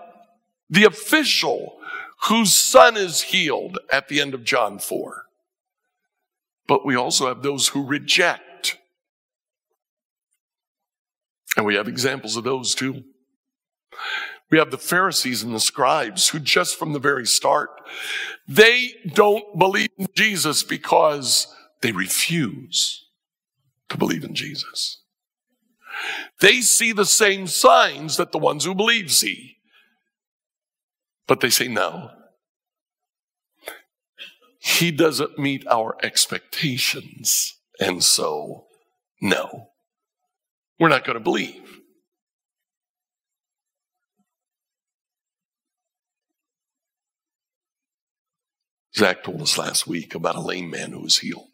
the 0.69 0.85
official 0.85 1.77
whose 2.29 2.53
son 2.53 2.95
is 2.95 3.21
healed 3.21 3.79
at 3.91 4.07
the 4.07 4.21
end 4.21 4.33
of 4.33 4.45
John 4.45 4.79
4. 4.79 5.25
But 6.67 6.86
we 6.86 6.96
also 6.96 7.27
have 7.27 7.41
those 7.41 7.70
who 7.70 7.86
reject. 7.86 8.77
And 11.55 11.65
we 11.65 11.75
have 11.75 11.88
examples 11.88 12.36
of 12.36 12.43
those 12.43 12.74
too. 12.74 13.03
We 14.50 14.58
have 14.58 14.72
the 14.72 14.77
Pharisees 14.77 15.43
and 15.43 15.53
the 15.53 15.60
scribes 15.60 16.29
who 16.29 16.39
just 16.39 16.77
from 16.77 16.93
the 16.93 17.00
very 17.00 17.25
start, 17.25 17.70
they 18.48 18.91
don't 19.13 19.58
believe 19.58 19.89
in 19.98 20.08
Jesus 20.15 20.63
because 20.63 21.48
they 21.82 21.91
refuse 21.91 23.08
to 23.89 23.98
believe 23.98 24.24
in 24.24 24.36
Jesus. 24.36 25.01
They 26.39 26.62
see 26.62 26.91
the 26.91 27.05
same 27.05 27.48
signs 27.48 28.17
that 28.17 28.32
the 28.32 28.39
ones 28.39 28.65
who 28.65 28.74
believe 28.74 29.12
see. 29.12 29.58
But 31.27 31.39
they 31.39 31.50
say 31.50 31.67
no 31.67 32.12
he 34.63 34.91
doesn't 34.91 35.38
meet 35.38 35.67
our 35.67 35.98
expectations. 36.01 37.60
And 37.82 38.01
so, 38.01 38.67
no, 39.22 39.72
we're 40.79 40.88
not 40.88 41.03
going 41.03 41.17
to 41.17 41.24
believe. 41.24 41.82
Zach 48.96 49.25
told 49.25 49.41
us 49.41 49.58
last 49.58 49.86
week 49.86 50.15
about 50.15 50.38
a 50.38 50.39
lame 50.39 50.70
man 50.70 50.91
who 50.91 51.01
was 51.01 51.17
healed 51.17 51.50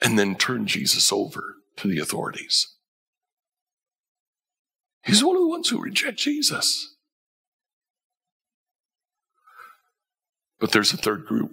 and 0.00 0.18
then 0.18 0.36
turned 0.36 0.68
Jesus 0.68 1.12
over 1.12 1.56
to 1.76 1.88
the 1.88 1.98
authorities. 1.98 2.74
He's 5.04 5.22
one 5.22 5.36
of 5.36 5.42
the 5.42 5.48
ones 5.48 5.68
who 5.68 5.78
reject 5.78 6.16
Jesus. 6.16 6.89
But 10.60 10.72
there's 10.72 10.92
a 10.92 10.98
third 10.98 11.26
group. 11.26 11.52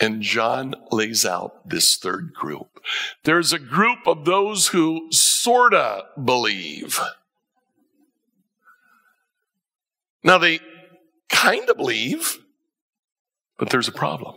And 0.00 0.22
John 0.22 0.74
lays 0.90 1.24
out 1.24 1.68
this 1.68 1.96
third 1.96 2.34
group. 2.34 2.80
There's 3.22 3.52
a 3.52 3.58
group 3.58 4.06
of 4.06 4.24
those 4.24 4.68
who 4.68 5.08
sorta 5.10 6.04
believe. 6.22 7.00
Now 10.24 10.38
they 10.38 10.58
kind 11.28 11.68
of 11.68 11.76
believe, 11.76 12.38
but 13.58 13.70
there's 13.70 13.88
a 13.88 13.92
problem. 13.92 14.34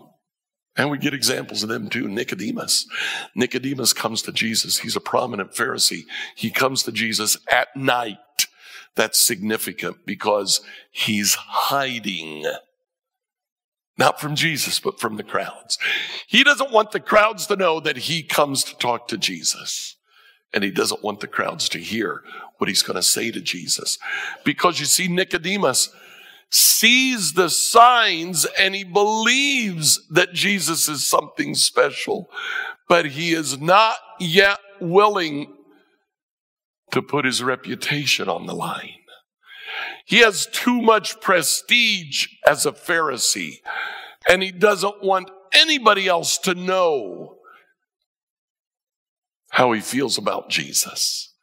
And 0.75 0.91
we 0.91 0.99
get 0.99 1.15
examples 1.15 1.63
of 1.63 1.69
them 1.69 1.89
too. 1.89 2.07
Nicodemus. 2.07 2.85
Nicodemus 3.33 3.93
comes 3.93 4.21
to 4.23 4.31
Jesus. 4.31 4.79
He's 4.79 4.95
a 4.95 5.01
prominent 5.01 5.53
Pharisee. 5.53 6.05
He 6.35 6.51
comes 6.51 6.83
to 6.83 6.91
Jesus 6.91 7.35
at 7.51 7.75
night. 7.75 8.17
That's 8.93 9.19
significant 9.19 10.05
because 10.05 10.61
he's 10.91 11.33
hiding. 11.33 12.45
Not 13.97 14.21
from 14.21 14.35
Jesus, 14.35 14.79
but 14.79 14.99
from 14.99 15.17
the 15.17 15.23
crowds. 15.23 15.77
He 16.27 16.43
doesn't 16.43 16.71
want 16.71 16.91
the 16.91 16.99
crowds 16.99 17.47
to 17.47 17.55
know 17.55 17.79
that 17.79 17.97
he 17.97 18.21
comes 18.21 18.63
to 18.65 18.77
talk 18.77 19.07
to 19.07 19.17
Jesus. 19.17 19.95
And 20.53 20.63
he 20.63 20.71
doesn't 20.71 21.03
want 21.03 21.19
the 21.19 21.27
crowds 21.27 21.67
to 21.69 21.79
hear 21.79 22.23
what 22.57 22.67
he's 22.67 22.83
going 22.83 22.95
to 22.95 23.03
say 23.03 23.31
to 23.31 23.41
Jesus. 23.41 23.97
Because 24.43 24.79
you 24.79 24.85
see, 24.85 25.07
Nicodemus, 25.07 25.89
sees 26.49 27.33
the 27.33 27.49
signs 27.49 28.45
and 28.57 28.73
he 28.73 28.83
believes 28.83 30.07
that 30.09 30.33
Jesus 30.33 30.87
is 30.87 31.05
something 31.05 31.55
special, 31.55 32.29
but 32.87 33.05
he 33.07 33.33
is 33.33 33.59
not 33.59 33.97
yet 34.19 34.59
willing 34.79 35.53
to 36.91 37.01
put 37.01 37.25
his 37.25 37.43
reputation 37.43 38.29
on 38.29 38.45
the 38.45 38.55
line. 38.55 38.91
He 40.07 40.19
has 40.19 40.47
too 40.47 40.81
much 40.81 41.19
prestige 41.19 42.27
as 42.45 42.65
a 42.65 42.71
Pharisee, 42.71 43.57
and 44.29 44.41
he 44.41 44.53
doesn't 44.53 45.03
want 45.03 45.29
anybody 45.53 46.07
else 46.07 46.37
to 46.39 46.55
know 46.55 47.35
how 49.49 49.73
he 49.73 49.81
feels 49.81 50.17
about 50.17 50.49
Jesus. 50.49 51.33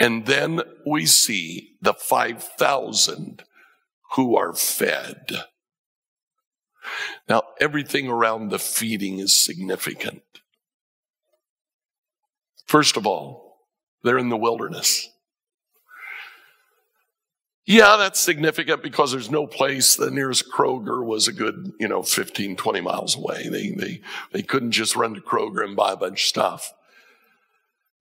And 0.00 0.24
then 0.24 0.62
we 0.86 1.04
see 1.04 1.76
the 1.82 1.92
5,000 1.92 3.44
who 4.14 4.34
are 4.34 4.54
fed. 4.54 5.44
Now, 7.28 7.42
everything 7.60 8.08
around 8.08 8.48
the 8.48 8.58
feeding 8.58 9.18
is 9.18 9.44
significant. 9.44 10.22
First 12.64 12.96
of 12.96 13.06
all, 13.06 13.58
they're 14.02 14.16
in 14.16 14.30
the 14.30 14.38
wilderness. 14.38 15.10
Yeah, 17.70 17.96
that's 17.98 18.18
significant 18.18 18.82
because 18.82 19.12
there's 19.12 19.30
no 19.30 19.46
place. 19.46 19.94
The 19.94 20.10
nearest 20.10 20.50
Kroger 20.50 21.04
was 21.04 21.28
a 21.28 21.32
good, 21.32 21.70
you 21.78 21.86
know, 21.86 22.02
15, 22.02 22.56
20 22.56 22.80
miles 22.80 23.14
away. 23.14 23.48
They, 23.48 23.70
they, 23.70 24.00
they 24.32 24.42
couldn't 24.42 24.72
just 24.72 24.96
run 24.96 25.14
to 25.14 25.20
Kroger 25.20 25.62
and 25.62 25.76
buy 25.76 25.92
a 25.92 25.96
bunch 25.96 26.22
of 26.24 26.26
stuff. 26.26 26.72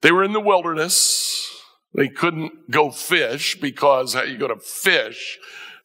They 0.01 0.11
were 0.11 0.23
in 0.23 0.33
the 0.33 0.39
wilderness. 0.39 1.47
They 1.93 2.07
couldn't 2.07 2.71
go 2.71 2.89
fish 2.89 3.61
because 3.61 4.15
how 4.15 4.23
you 4.23 4.39
go 4.39 4.47
to 4.47 4.55
fish 4.55 5.37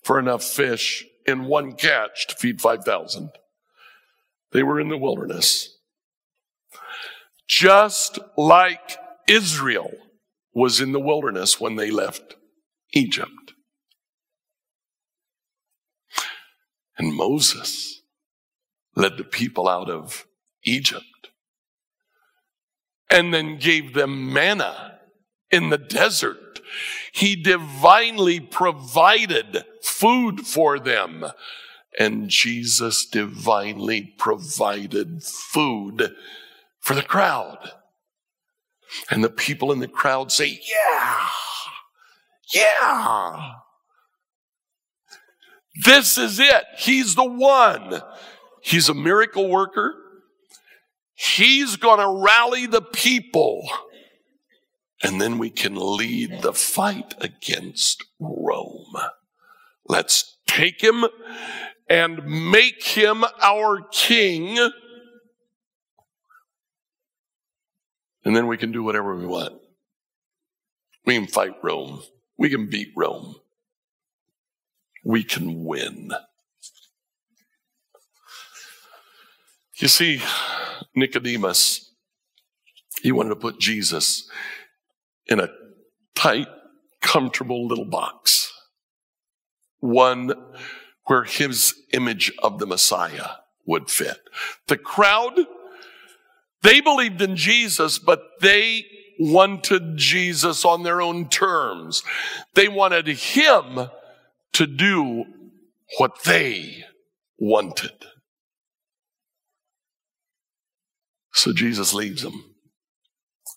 for 0.03 0.19
enough 0.19 0.43
fish 0.43 1.05
in 1.26 1.45
one 1.45 1.73
catch 1.73 2.26
to 2.29 2.37
feed 2.37 2.62
5,000. 2.62 3.33
They 4.53 4.62
were 4.62 4.81
in 4.81 4.88
the 4.88 4.97
wilderness. 4.97 5.76
Just 7.47 8.19
like 8.38 8.97
Israel 9.29 9.93
was 10.55 10.81
in 10.81 10.93
the 10.93 11.00
wilderness 11.00 11.61
when 11.61 11.76
they 11.76 11.91
left 11.91 12.37
Egypt. 12.95 13.44
And 16.97 17.15
Moses 17.15 18.03
led 18.95 19.17
the 19.17 19.25
people 19.25 19.69
out 19.69 19.91
of 19.91 20.27
Egypt 20.65 21.05
and 23.11 23.33
then 23.33 23.59
gave 23.59 23.95
them 23.95 24.33
manna 24.33 24.99
in 25.51 25.71
the 25.71 25.79
desert. 25.79 26.61
He 27.13 27.37
divinely 27.37 28.41
provided 28.41 29.65
food 29.83 30.47
for 30.47 30.79
them. 30.79 31.27
And 31.99 32.29
Jesus 32.29 33.07
divinely 33.07 34.14
provided 34.18 35.23
food 35.23 36.14
for 36.81 36.95
the 36.95 37.03
crowd. 37.03 37.71
And 39.11 39.23
the 39.23 39.31
people 39.31 39.71
in 39.71 39.79
the 39.79 39.88
crowd 39.88 40.33
say, 40.33 40.61
Yeah, 40.68 41.29
yeah. 42.53 43.53
This 45.75 46.19
is 46.19 46.39
it. 46.39 46.65
He's 46.79 47.15
the 47.15 47.25
one. 47.25 48.01
He's 48.63 48.89
a 48.89 48.95
miracle 48.95 49.49
worker. 49.49 49.95
He's 51.15 51.77
going 51.77 52.01
to 52.01 52.25
rally 52.25 52.67
the 52.67 52.83
people. 52.83 53.69
And 55.03 55.21
then 55.21 55.39
we 55.39 55.51
can 55.51 55.75
lead 55.77 56.43
the 56.43 56.53
fight 56.53 57.15
against 57.21 58.05
Rome. 58.19 58.95
Let's 59.87 60.39
take 60.47 60.83
him 60.83 61.05
and 61.89 62.25
make 62.51 62.83
him 62.83 63.25
our 63.43 63.83
king. 63.93 64.57
And 68.25 68.35
then 68.35 68.47
we 68.47 68.57
can 68.57 68.73
do 68.73 68.83
whatever 68.83 69.15
we 69.15 69.27
want. 69.27 69.61
We 71.05 71.15
can 71.15 71.27
fight 71.27 71.53
Rome. 71.63 72.03
We 72.39 72.49
can 72.49 72.71
beat 72.71 72.93
Rome. 72.97 73.37
We 75.05 75.23
can 75.23 75.64
win. 75.64 76.12
You 79.77 79.88
see, 79.88 80.23
Nicodemus, 80.95 81.93
he 83.03 83.12
wanted 83.12 83.31
to 83.31 83.37
put 83.37 83.61
Jesus 83.61 84.29
in 85.27 85.40
a 85.40 85.49
tight, 86.14 86.49
comfortable 87.01 87.67
little 87.67 87.85
box 87.85 88.51
one 89.85 90.33
where 91.07 91.25
his 91.25 91.75
image 91.93 92.33
of 92.43 92.59
the 92.59 92.67
Messiah 92.67 93.29
would 93.67 93.90
fit. 93.90 94.17
The 94.67 94.79
crowd, 94.79 95.38
they 96.62 96.81
believed 96.81 97.21
in 97.21 97.37
Jesus, 97.37 97.99
but 97.99 98.23
they 98.40 98.87
wanted 99.19 99.97
Jesus 99.97 100.64
on 100.64 100.83
their 100.83 101.03
own 101.03 101.29
terms. 101.29 102.03
They 102.55 102.69
wanted 102.69 103.07
him 103.07 103.90
to 104.55 104.67
do 104.67 105.25
what 105.99 106.25
they 106.25 106.85
wanted. 107.38 108.07
So 111.33 111.53
Jesus 111.53 111.93
leaves 111.93 112.23
them 112.23 112.55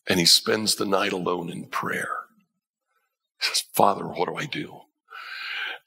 and 0.10 0.20
he 0.20 0.26
spends 0.26 0.76
the 0.76 0.86
night 0.86 1.14
alone 1.14 1.50
in 1.50 1.66
prayer. 1.66 2.10
He 3.40 3.46
says, 3.46 3.64
Father, 3.74 4.06
what 4.06 4.28
do 4.28 4.36
I 4.36 4.46
do? 4.46 4.82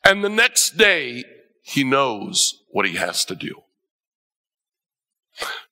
And 0.05 0.25
the 0.25 0.29
next 0.29 0.77
day, 0.77 1.25
he 1.63 1.85
knows 1.85 2.63
what 2.71 2.87
he 2.87 2.97
has 2.97 3.25
to 3.27 3.35
do. 3.35 3.63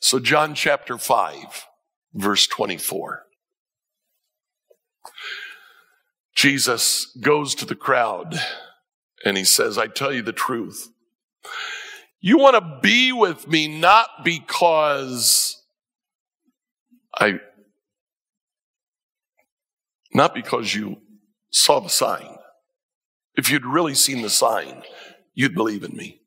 So, 0.01 0.19
John 0.19 0.55
chapter 0.55 0.99
5, 0.99 1.67
verse 2.15 2.47
24. 2.47 3.25
Jesus 6.35 7.17
goes 7.21 7.55
to 7.57 7.65
the 7.65 7.75
crowd 7.75 8.41
and 9.25 9.37
he 9.37 9.45
says, 9.45 9.79
I 9.79 9.87
tell 9.87 10.13
you 10.13 10.23
the 10.23 10.33
truth. 10.33 10.89
You 12.21 12.39
want 12.39 12.57
to 12.57 12.81
be 12.83 13.13
with 13.13 13.47
me 13.47 13.81
not 13.81 14.09
because 14.25 15.63
I, 17.17 17.41
not 20.13 20.35
because 20.35 20.75
you 20.75 20.99
saw 21.51 21.81
the 21.81 21.89
sign, 21.89 22.37
if 23.37 23.51
you'd 23.51 23.65
really 23.65 23.95
seen 23.95 24.23
the 24.23 24.31
sign, 24.31 24.83
you'd 25.35 25.55
believe 25.55 25.85
in 25.85 25.97
me. 25.97 26.21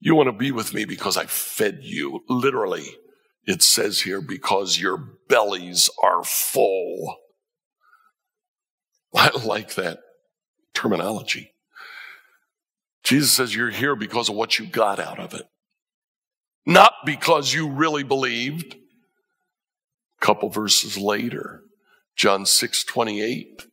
You 0.00 0.14
want 0.14 0.28
to 0.28 0.32
be 0.32 0.52
with 0.52 0.74
me 0.74 0.84
because 0.84 1.16
I 1.16 1.26
fed 1.26 1.80
you. 1.82 2.20
Literally, 2.28 2.86
it 3.44 3.62
says 3.62 4.02
here, 4.02 4.20
because 4.20 4.78
your 4.78 4.96
bellies 5.28 5.90
are 6.02 6.22
full. 6.22 7.16
I 9.14 9.30
like 9.44 9.74
that 9.74 10.00
terminology. 10.74 11.52
Jesus 13.02 13.32
says 13.32 13.54
you're 13.54 13.70
here 13.70 13.96
because 13.96 14.28
of 14.28 14.34
what 14.34 14.58
you 14.58 14.66
got 14.66 14.98
out 14.98 15.18
of 15.18 15.32
it, 15.34 15.44
not 16.66 16.92
because 17.04 17.52
you 17.52 17.68
really 17.68 18.02
believed. 18.02 18.74
A 20.20 20.24
couple 20.26 20.50
verses 20.50 20.98
later, 20.98 21.62
John 22.16 22.44
6 22.44 22.84
28. 22.84 23.66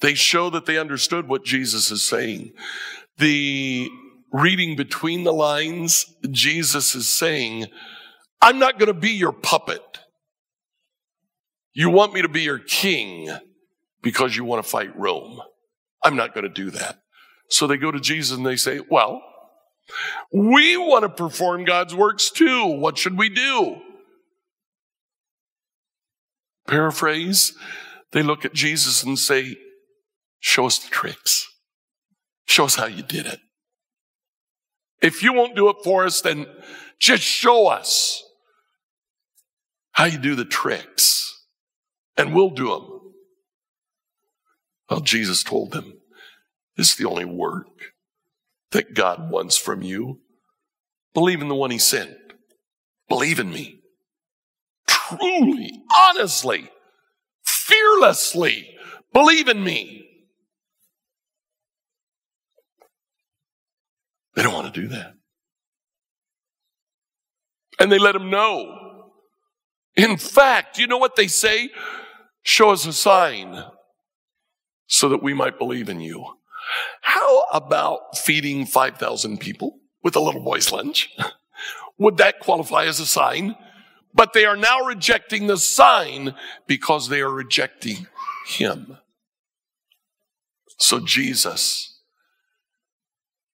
They 0.00 0.14
show 0.14 0.50
that 0.50 0.66
they 0.66 0.78
understood 0.78 1.28
what 1.28 1.44
Jesus 1.44 1.90
is 1.90 2.04
saying. 2.04 2.52
The 3.18 3.88
reading 4.32 4.76
between 4.76 5.24
the 5.24 5.32
lines, 5.32 6.14
Jesus 6.30 6.94
is 6.94 7.08
saying, 7.08 7.66
I'm 8.40 8.58
not 8.58 8.78
going 8.78 8.92
to 8.92 8.98
be 8.98 9.10
your 9.10 9.32
puppet. 9.32 9.82
You 11.72 11.90
want 11.90 12.12
me 12.12 12.22
to 12.22 12.28
be 12.28 12.42
your 12.42 12.58
king 12.58 13.30
because 14.06 14.36
you 14.36 14.44
want 14.44 14.62
to 14.62 14.70
fight 14.70 14.96
Rome. 14.96 15.40
I'm 16.00 16.14
not 16.14 16.32
going 16.32 16.44
to 16.44 16.48
do 16.48 16.70
that. 16.70 17.00
So 17.48 17.66
they 17.66 17.76
go 17.76 17.90
to 17.90 17.98
Jesus 17.98 18.36
and 18.36 18.46
they 18.46 18.54
say, 18.54 18.78
Well, 18.88 19.20
we 20.32 20.76
want 20.76 21.02
to 21.02 21.08
perform 21.08 21.64
God's 21.64 21.92
works 21.92 22.30
too. 22.30 22.66
What 22.66 22.96
should 22.98 23.18
we 23.18 23.28
do? 23.28 23.80
Paraphrase, 26.68 27.54
they 28.12 28.22
look 28.22 28.44
at 28.44 28.54
Jesus 28.54 29.02
and 29.02 29.18
say, 29.18 29.56
Show 30.38 30.66
us 30.66 30.78
the 30.78 30.88
tricks. 30.88 31.48
Show 32.46 32.66
us 32.66 32.76
how 32.76 32.86
you 32.86 33.02
did 33.02 33.26
it. 33.26 33.40
If 35.02 35.20
you 35.24 35.32
won't 35.32 35.56
do 35.56 35.68
it 35.68 35.78
for 35.82 36.04
us, 36.04 36.20
then 36.20 36.46
just 37.00 37.24
show 37.24 37.66
us 37.66 38.22
how 39.90 40.04
you 40.04 40.18
do 40.18 40.36
the 40.36 40.44
tricks 40.44 41.44
and 42.16 42.32
we'll 42.32 42.50
do 42.50 42.68
them. 42.68 42.95
Well, 44.88 45.00
Jesus 45.00 45.42
told 45.42 45.72
them, 45.72 45.94
this 46.76 46.90
is 46.90 46.96
the 46.96 47.08
only 47.08 47.24
work 47.24 47.66
that 48.70 48.94
God 48.94 49.30
wants 49.30 49.56
from 49.56 49.82
you. 49.82 50.20
Believe 51.14 51.40
in 51.40 51.48
the 51.48 51.54
one 51.54 51.70
he 51.70 51.78
sent. 51.78 52.16
Believe 53.08 53.38
in 53.38 53.50
me. 53.50 53.80
Truly, 54.86 55.82
honestly, 55.96 56.70
fearlessly 57.42 58.76
believe 59.12 59.48
in 59.48 59.62
me. 59.62 60.08
They 64.34 64.42
don't 64.42 64.52
want 64.52 64.72
to 64.72 64.80
do 64.80 64.88
that. 64.88 65.14
And 67.78 67.90
they 67.90 67.98
let 67.98 68.14
him 68.14 68.30
know. 68.30 69.12
In 69.96 70.18
fact, 70.18 70.78
you 70.78 70.86
know 70.86 70.98
what 70.98 71.16
they 71.16 71.26
say? 71.26 71.70
Show 72.42 72.70
us 72.70 72.86
a 72.86 72.92
sign 72.92 73.64
so 74.86 75.08
that 75.08 75.22
we 75.22 75.34
might 75.34 75.58
believe 75.58 75.88
in 75.88 76.00
you. 76.00 76.24
How 77.02 77.44
about 77.52 78.16
feeding 78.16 78.66
5,000 78.66 79.38
people 79.38 79.78
with 80.02 80.16
a 80.16 80.20
little 80.20 80.42
boy's 80.42 80.72
lunch? 80.72 81.10
Would 81.98 82.18
that 82.18 82.40
qualify 82.40 82.84
as 82.84 83.00
a 83.00 83.06
sign? 83.06 83.56
But 84.12 84.32
they 84.32 84.44
are 84.44 84.56
now 84.56 84.80
rejecting 84.80 85.46
the 85.46 85.56
sign 85.56 86.34
because 86.66 87.08
they 87.08 87.20
are 87.20 87.30
rejecting 87.30 88.06
him. 88.46 88.98
So 90.78 91.00
Jesus 91.00 92.00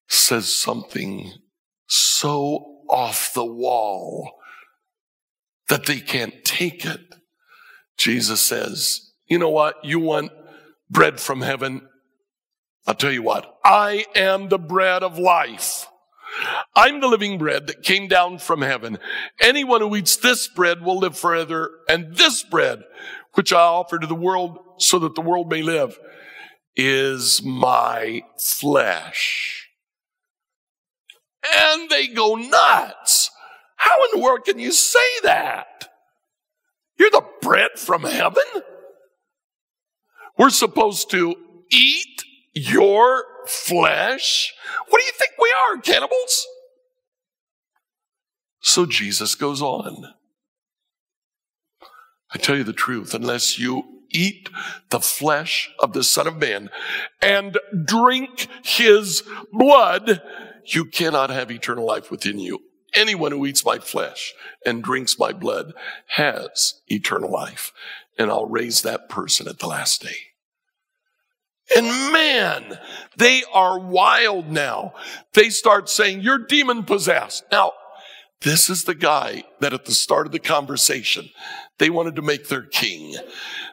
says 0.07 0.53
something 0.53 1.33
so 1.87 2.81
off 2.89 3.33
the 3.33 3.45
wall 3.45 4.39
that 5.69 5.85
they 5.85 5.99
can't 5.99 6.43
take 6.43 6.85
it. 6.85 7.01
Jesus 7.97 8.41
says, 8.41 9.13
You 9.27 9.39
know 9.39 9.49
what? 9.49 9.83
You 9.83 9.99
want 9.99 10.31
bread 10.93 11.19
from 11.19 11.41
heaven? 11.41 11.89
I'll 12.85 12.95
tell 12.95 13.11
you 13.11 13.23
what, 13.23 13.59
I 13.65 14.05
am 14.15 14.49
the 14.49 14.59
bread 14.59 15.03
of 15.03 15.17
life. 15.17 15.87
I'm 16.75 17.01
the 17.01 17.07
living 17.07 17.37
bread 17.37 17.67
that 17.67 17.83
came 17.83 18.07
down 18.07 18.39
from 18.39 18.61
heaven. 18.61 18.97
Anyone 19.39 19.81
who 19.81 19.95
eats 19.95 20.15
this 20.15 20.47
bread 20.47 20.81
will 20.81 20.97
live 20.97 21.17
forever, 21.17 21.71
and 21.87 22.15
this 22.15 22.43
bread, 22.43 22.83
which 23.33 23.53
I 23.53 23.59
offer 23.59 23.99
to 23.99 24.07
the 24.07 24.15
world 24.15 24.57
so 24.77 24.99
that 24.99 25.15
the 25.15 25.21
world 25.21 25.49
may 25.49 25.61
live, 25.61 25.97
is 26.75 27.43
my 27.43 28.23
flesh. 28.39 29.69
And 31.55 31.89
they 31.89 32.07
go 32.07 32.35
nuts. 32.35 33.29
How 33.75 33.95
in 34.05 34.19
the 34.19 34.23
world 34.23 34.45
can 34.45 34.59
you 34.59 34.71
say 34.71 34.99
that? 35.23 35.89
You're 36.97 37.11
the 37.11 37.25
bread 37.41 37.71
from 37.75 38.03
heaven? 38.03 38.43
We're 40.37 40.49
supposed 40.49 41.09
to 41.11 41.35
eat 41.71 42.23
your 42.53 43.25
flesh? 43.47 44.53
What 44.89 44.99
do 44.99 45.05
you 45.05 45.11
think 45.13 45.31
we 45.39 45.53
are, 45.69 45.81
cannibals? 45.81 46.47
So 48.61 48.85
Jesus 48.85 49.35
goes 49.35 49.61
on. 49.61 50.13
I 52.33 52.37
tell 52.37 52.55
you 52.55 52.63
the 52.63 52.73
truth, 52.73 53.13
unless 53.13 53.59
you 53.59 53.83
eat 54.09 54.49
the 54.89 54.99
flesh 54.99 55.69
of 55.79 55.93
the 55.93 56.03
Son 56.03 56.27
of 56.27 56.37
Man 56.37 56.69
and 57.21 57.57
drink 57.85 58.47
his 58.63 59.23
blood, 59.51 60.21
you 60.65 60.85
cannot 60.85 61.29
have 61.29 61.51
eternal 61.51 61.85
life 61.85 62.09
within 62.09 62.39
you. 62.39 62.61
Anyone 62.93 63.31
who 63.31 63.45
eats 63.45 63.65
my 63.65 63.79
flesh 63.79 64.33
and 64.65 64.83
drinks 64.83 65.17
my 65.17 65.33
blood 65.33 65.73
has 66.07 66.75
eternal 66.87 67.31
life, 67.31 67.71
and 68.17 68.29
I'll 68.29 68.47
raise 68.47 68.81
that 68.81 69.09
person 69.09 69.47
at 69.47 69.59
the 69.59 69.67
last 69.67 70.01
day. 70.01 70.15
And 71.75 71.87
man, 72.11 72.77
they 73.17 73.43
are 73.53 73.79
wild 73.79 74.49
now. 74.49 74.93
They 75.33 75.49
start 75.49 75.89
saying, 75.89 76.21
You're 76.21 76.45
demon 76.45 76.83
possessed. 76.83 77.45
Now, 77.51 77.71
this 78.41 78.69
is 78.69 78.83
the 78.83 78.95
guy 78.95 79.43
that 79.61 79.73
at 79.73 79.85
the 79.85 79.93
start 79.93 80.25
of 80.25 80.33
the 80.33 80.39
conversation, 80.39 81.29
they 81.79 81.89
wanted 81.89 82.17
to 82.17 82.21
make 82.21 82.49
their 82.49 82.63
king. 82.63 83.15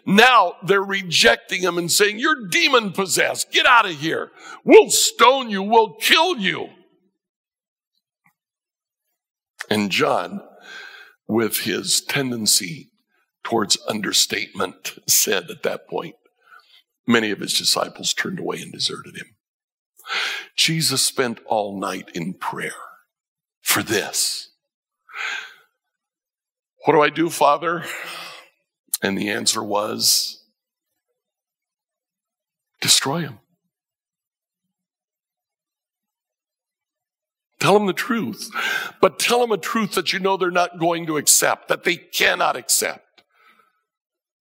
Now 0.06 0.54
they're 0.64 0.82
rejecting 0.82 1.62
him 1.62 1.76
and 1.76 1.90
saying, 1.90 2.20
You're 2.20 2.48
demon 2.48 2.92
possessed. 2.92 3.50
Get 3.50 3.66
out 3.66 3.86
of 3.86 3.92
here. 3.92 4.30
We'll 4.64 4.90
stone 4.90 5.50
you. 5.50 5.62
We'll 5.62 5.94
kill 5.94 6.38
you. 6.38 6.68
And 9.68 9.90
John, 9.90 10.40
with 11.28 11.58
his 11.58 12.00
tendency 12.00 12.89
towards 13.42 13.78
understatement, 13.88 14.98
said 15.06 15.50
at 15.50 15.62
that 15.62 15.88
point, 15.88 16.14
Many 17.10 17.32
of 17.32 17.40
his 17.40 17.58
disciples 17.58 18.14
turned 18.14 18.38
away 18.38 18.60
and 18.60 18.72
deserted 18.72 19.16
him. 19.16 19.34
Jesus 20.54 21.04
spent 21.04 21.40
all 21.44 21.76
night 21.76 22.08
in 22.14 22.34
prayer 22.34 22.70
for 23.62 23.82
this. 23.82 24.50
What 26.84 26.94
do 26.94 27.00
I 27.00 27.10
do, 27.10 27.28
Father? 27.28 27.84
And 29.02 29.18
the 29.18 29.28
answer 29.28 29.62
was 29.62 30.44
destroy 32.80 33.22
him. 33.22 33.40
Tell 37.58 37.74
them 37.74 37.86
the 37.86 37.92
truth, 37.92 38.50
but 39.00 39.18
tell 39.18 39.40
them 39.40 39.50
a 39.50 39.58
truth 39.58 39.92
that 39.92 40.12
you 40.12 40.20
know 40.20 40.36
they're 40.36 40.50
not 40.50 40.78
going 40.78 41.06
to 41.06 41.16
accept, 41.16 41.66
that 41.68 41.82
they 41.82 41.96
cannot 41.96 42.56
accept. 42.56 43.09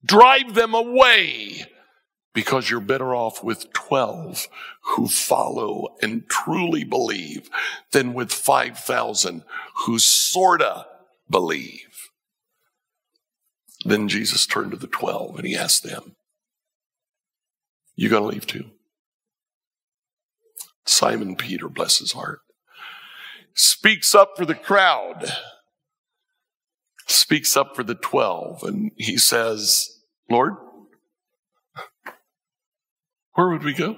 Drive 0.04 0.54
them 0.54 0.74
away 0.74 1.66
because 2.34 2.70
you're 2.70 2.80
better 2.80 3.14
off 3.14 3.44
with 3.44 3.74
12 3.74 4.48
who 4.96 5.08
follow 5.08 5.96
and 6.02 6.28
truly 6.30 6.84
believe 6.84 7.50
than 7.92 8.14
with 8.14 8.32
5,000 8.32 9.44
who 9.86 10.00
sorta 10.00 10.86
believe. 11.30 12.10
Then 13.86 14.08
Jesus 14.08 14.46
turned 14.46 14.72
to 14.72 14.78
the 14.78 14.88
12 14.88 15.38
and 15.38 15.48
he 15.48 15.56
asked 15.56 15.84
them, 15.84 16.16
You 17.96 18.10
gonna 18.10 18.28
leave 18.28 18.48
too? 18.48 18.72
Simon 20.86 21.36
Peter, 21.36 21.70
bless 21.70 22.00
his 22.00 22.14
heart, 22.14 22.40
speaks 23.54 24.16
up 24.16 24.36
for 24.36 24.46
the 24.46 24.56
crowd, 24.56 25.32
speaks 27.12 27.58
up 27.58 27.76
for 27.76 27.84
the 27.84 27.95
12, 27.95 28.63
and 28.63 28.91
he 28.98 29.17
says, 29.17 29.89
Lord, 30.30 30.56
where 33.34 33.50
would 33.50 33.63
we 33.63 33.74
go? 33.74 33.98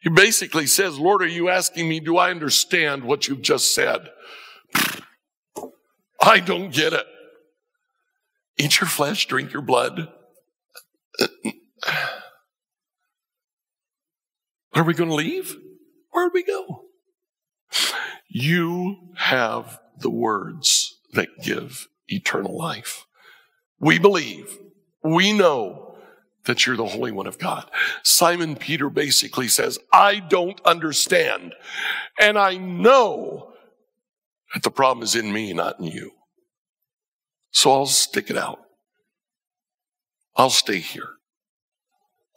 He 0.00 0.10
basically 0.10 0.66
says, 0.66 0.98
Lord, 0.98 1.22
are 1.22 1.26
you 1.26 1.48
asking 1.48 1.88
me, 1.88 1.98
do 1.98 2.18
I 2.18 2.30
understand 2.30 3.04
what 3.04 3.26
you've 3.26 3.40
just 3.40 3.74
said? 3.74 4.10
I 6.20 6.40
don't 6.40 6.70
get 6.70 6.92
it. 6.92 7.06
Eat 8.58 8.80
your 8.80 8.88
flesh, 8.88 9.26
drink 9.26 9.52
your 9.52 9.62
blood. 9.62 10.08
Are 14.74 14.82
we 14.82 14.92
going 14.92 15.08
to 15.08 15.14
leave? 15.14 15.56
Where'd 16.10 16.32
we 16.34 16.42
go? 16.44 16.84
You 18.36 18.96
have 19.14 19.78
the 19.96 20.10
words 20.10 20.98
that 21.12 21.28
give 21.40 21.86
eternal 22.08 22.58
life. 22.58 23.06
We 23.78 24.00
believe 24.00 24.58
we 25.04 25.32
know 25.32 25.96
that 26.44 26.66
you're 26.66 26.76
the 26.76 26.84
Holy 26.84 27.12
One 27.12 27.28
of 27.28 27.38
God. 27.38 27.70
Simon 28.02 28.56
Peter 28.56 28.90
basically 28.90 29.46
says, 29.46 29.78
I 29.92 30.18
don't 30.18 30.60
understand. 30.64 31.54
And 32.20 32.36
I 32.36 32.56
know 32.56 33.52
that 34.52 34.64
the 34.64 34.70
problem 34.70 35.04
is 35.04 35.14
in 35.14 35.32
me, 35.32 35.52
not 35.52 35.78
in 35.78 35.86
you. 35.86 36.10
So 37.52 37.70
I'll 37.70 37.86
stick 37.86 38.30
it 38.30 38.36
out. 38.36 38.58
I'll 40.34 40.50
stay 40.50 40.80
here. 40.80 41.10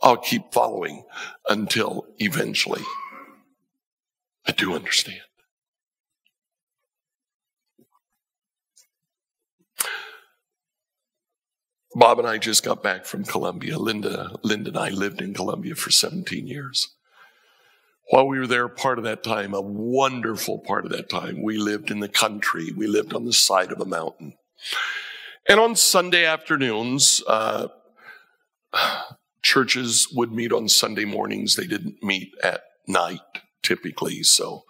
I'll 0.04 0.18
keep 0.18 0.54
following 0.54 1.06
until 1.50 2.06
eventually 2.20 2.84
I 4.46 4.52
do 4.52 4.76
understand. 4.76 5.22
Bob 11.98 12.20
and 12.20 12.28
I 12.28 12.38
just 12.38 12.64
got 12.64 12.84
back 12.84 13.06
from 13.06 13.24
Colombia. 13.24 13.80
Linda, 13.80 14.38
Linda 14.44 14.70
and 14.70 14.78
I 14.78 14.90
lived 14.90 15.20
in 15.20 15.34
Colombia 15.34 15.74
for 15.74 15.90
17 15.90 16.46
years. 16.46 16.94
While 18.12 18.28
we 18.28 18.38
were 18.38 18.46
there, 18.46 18.68
part 18.68 19.00
of 19.00 19.04
that 19.06 19.24
time, 19.24 19.56
a 19.56 19.62
wonderful 19.62 20.60
part 20.60 20.86
of 20.86 20.92
that 20.92 21.10
time, 21.10 21.42
we 21.42 21.58
lived 21.58 21.90
in 21.90 22.00
the 22.00 22.08
country. 22.08 22.72
We 22.72 22.86
lived 22.86 23.16
on 23.16 23.26
the 23.26 23.34
side 23.34 23.72
of 23.72 23.82
a 23.82 23.86
mountain. 23.86 24.36
And 25.50 25.60
on 25.60 25.76
Sunday 25.76 26.24
afternoons, 26.24 27.24
uh, 27.26 27.70
churches 29.42 30.08
would 30.14 30.32
meet 30.32 30.54
on 30.54 30.70
Sunday 30.70 31.06
mornings. 31.06 31.56
They 31.56 31.66
didn't 31.66 32.04
meet 32.04 32.32
at 32.44 32.62
night 32.88 33.22
typically. 33.64 34.22
So 34.22 34.66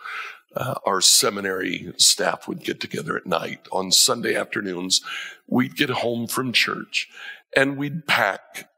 uh, 0.58 0.76
our 0.86 1.02
seminary 1.02 1.94
staff 1.98 2.48
would 2.48 2.64
get 2.64 2.80
together 2.80 3.16
at 3.16 3.28
night. 3.28 3.68
On 3.72 3.92
Sunday 3.92 4.36
afternoons, 4.36 5.02
we'd 5.48 5.78
get 5.78 5.90
home 5.90 6.28
from 6.28 6.52
church 6.52 7.08
and 7.56 7.78
we'd 7.78 8.08
pack 8.08 8.70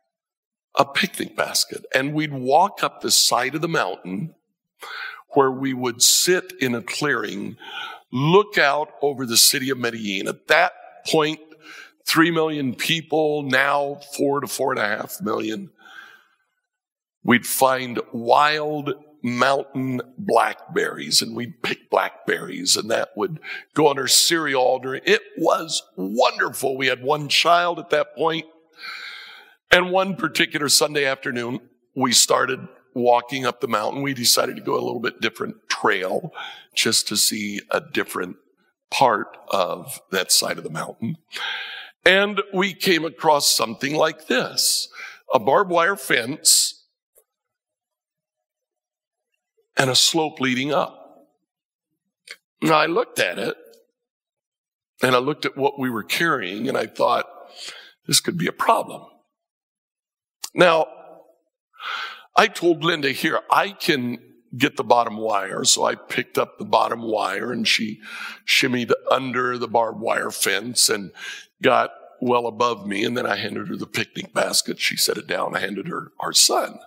a 0.76 0.86
picnic 0.86 1.36
basket 1.36 1.86
and 1.96 2.14
we'd 2.14 2.34
walk 2.34 2.84
up 2.84 3.02
the 3.02 3.12
side 3.12 3.56
of 3.56 3.62
the 3.62 3.68
mountain 3.68 4.36
where 5.30 5.52
we 5.52 5.74
would 5.74 6.02
sit 6.02 6.52
in 6.60 6.76
a 6.76 6.82
clearing, 6.82 7.56
look 8.12 8.58
out 8.58 8.92
over 9.02 9.26
the 9.26 9.38
city 9.38 9.70
of 9.70 9.78
Medellin. 9.78 10.28
At 10.28 10.48
that 10.48 10.74
point, 11.08 11.40
three 12.06 12.32
million 12.32 12.76
people, 12.76 13.44
now 13.44 14.02
four 14.18 14.42
to 14.42 14.48
four 14.48 14.72
and 14.74 14.82
a 14.82 14.88
half 14.88 15.22
million. 15.22 15.70
We'd 17.24 17.46
find 17.46 18.00
wild 18.12 18.94
mountain 19.22 20.02
blackberries 20.18 21.22
and 21.22 21.36
we'd 21.36 21.62
pick 21.62 21.90
blackberries 21.90 22.76
and 22.76 22.90
that 22.90 23.10
would 23.16 23.40
go 23.74 23.88
on 23.88 24.00
our 24.00 24.08
cereal 24.08 24.62
order. 24.62 24.96
It 24.96 25.22
was 25.38 25.84
wonderful. 25.96 26.78
We 26.78 26.88
had 26.88 27.04
one 27.04 27.28
child 27.28 27.80
at 27.80 27.90
that 27.90 28.16
point. 28.16 28.46
And 29.72 29.92
one 29.92 30.16
particular 30.16 30.68
Sunday 30.68 31.06
afternoon, 31.06 31.60
we 31.96 32.12
started 32.12 32.68
walking 32.96 33.46
up 33.46 33.62
the 33.62 33.68
mountain. 33.68 34.02
We 34.02 34.14
decided 34.14 34.56
to 34.56 34.62
go 34.64 34.74
a 34.74 34.82
little 34.82 35.00
bit 35.00 35.22
different 35.22 35.56
trail 35.70 36.34
just 36.74 37.08
to 37.10 37.18
see 37.18 37.62
a 37.70 37.80
different 37.80 38.38
part 38.90 39.38
of 39.50 40.02
that 40.12 40.32
side 40.32 40.58
of 40.58 40.64
the 40.64 40.70
mountain. 40.72 41.18
And 42.06 42.42
we 42.54 42.74
came 42.74 43.06
across 43.06 43.54
something 43.54 43.94
like 43.94 44.28
this, 44.28 44.90
a 45.34 45.40
barbed 45.40 45.70
wire 45.70 45.96
fence 45.96 46.79
and 49.80 49.90
a 49.90 49.96
slope 49.96 50.40
leading 50.40 50.72
up. 50.74 51.26
Now 52.62 52.76
I 52.76 52.86
looked 52.86 53.18
at 53.18 53.40
it 53.40 53.56
and 55.02 55.16
I 55.16 55.20
looked 55.20 55.46
at 55.46 55.58
what 55.58 55.80
we 55.80 55.90
were 55.90 56.04
carrying 56.04 56.68
and 56.68 56.78
I 56.78 56.86
thought, 56.86 57.26
this 58.06 58.20
could 58.20 58.38
be 58.38 58.48
a 58.48 58.52
problem. 58.52 59.04
Now, 60.54 60.88
I 62.36 62.48
told 62.48 62.84
Linda 62.84 63.12
here, 63.12 63.40
I 63.50 63.72
can 63.72 64.20
get 64.58 64.76
the 64.76 64.84
bottom 64.84 65.18
wire. 65.18 65.64
So 65.64 65.86
I 65.86 65.96
picked 65.96 66.38
up 66.38 66.58
the 66.58 66.66
bottom 66.66 67.02
wire 67.02 67.52
and 67.52 67.68
she 67.68 68.02
shimmied 68.46 68.92
under 69.10 69.58
the 69.58 69.68
barbed 69.68 70.02
wire 70.02 70.32
fence 70.32 70.90
and 70.90 71.12
got 71.62 71.92
well 72.20 72.48
above 72.48 72.86
me. 72.86 73.06
And 73.06 73.16
then 73.16 73.26
I 73.26 73.38
handed 73.38 73.70
her 73.70 73.78
the 73.78 73.86
picnic 73.86 74.34
basket. 74.34 74.80
She 74.80 74.98
set 74.98 75.18
it 75.18 75.28
down. 75.28 75.56
I 75.56 75.60
handed 75.60 75.88
her 75.88 76.12
our 76.20 76.34
son. 76.34 76.80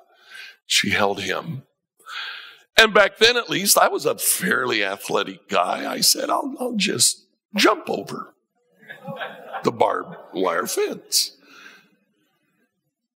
She 0.66 0.90
held 0.90 1.20
him. 1.20 1.62
And 2.82 2.92
back 2.92 3.18
then, 3.18 3.36
at 3.36 3.48
least, 3.48 3.78
I 3.78 3.86
was 3.86 4.06
a 4.06 4.18
fairly 4.18 4.82
athletic 4.82 5.48
guy. 5.48 5.88
I 5.88 6.00
said, 6.00 6.30
I'll, 6.30 6.52
I'll 6.58 6.74
just 6.74 7.26
jump 7.54 7.88
over 7.88 8.34
the 9.62 9.70
barbed 9.70 10.16
wire 10.34 10.66
fence. 10.66 11.36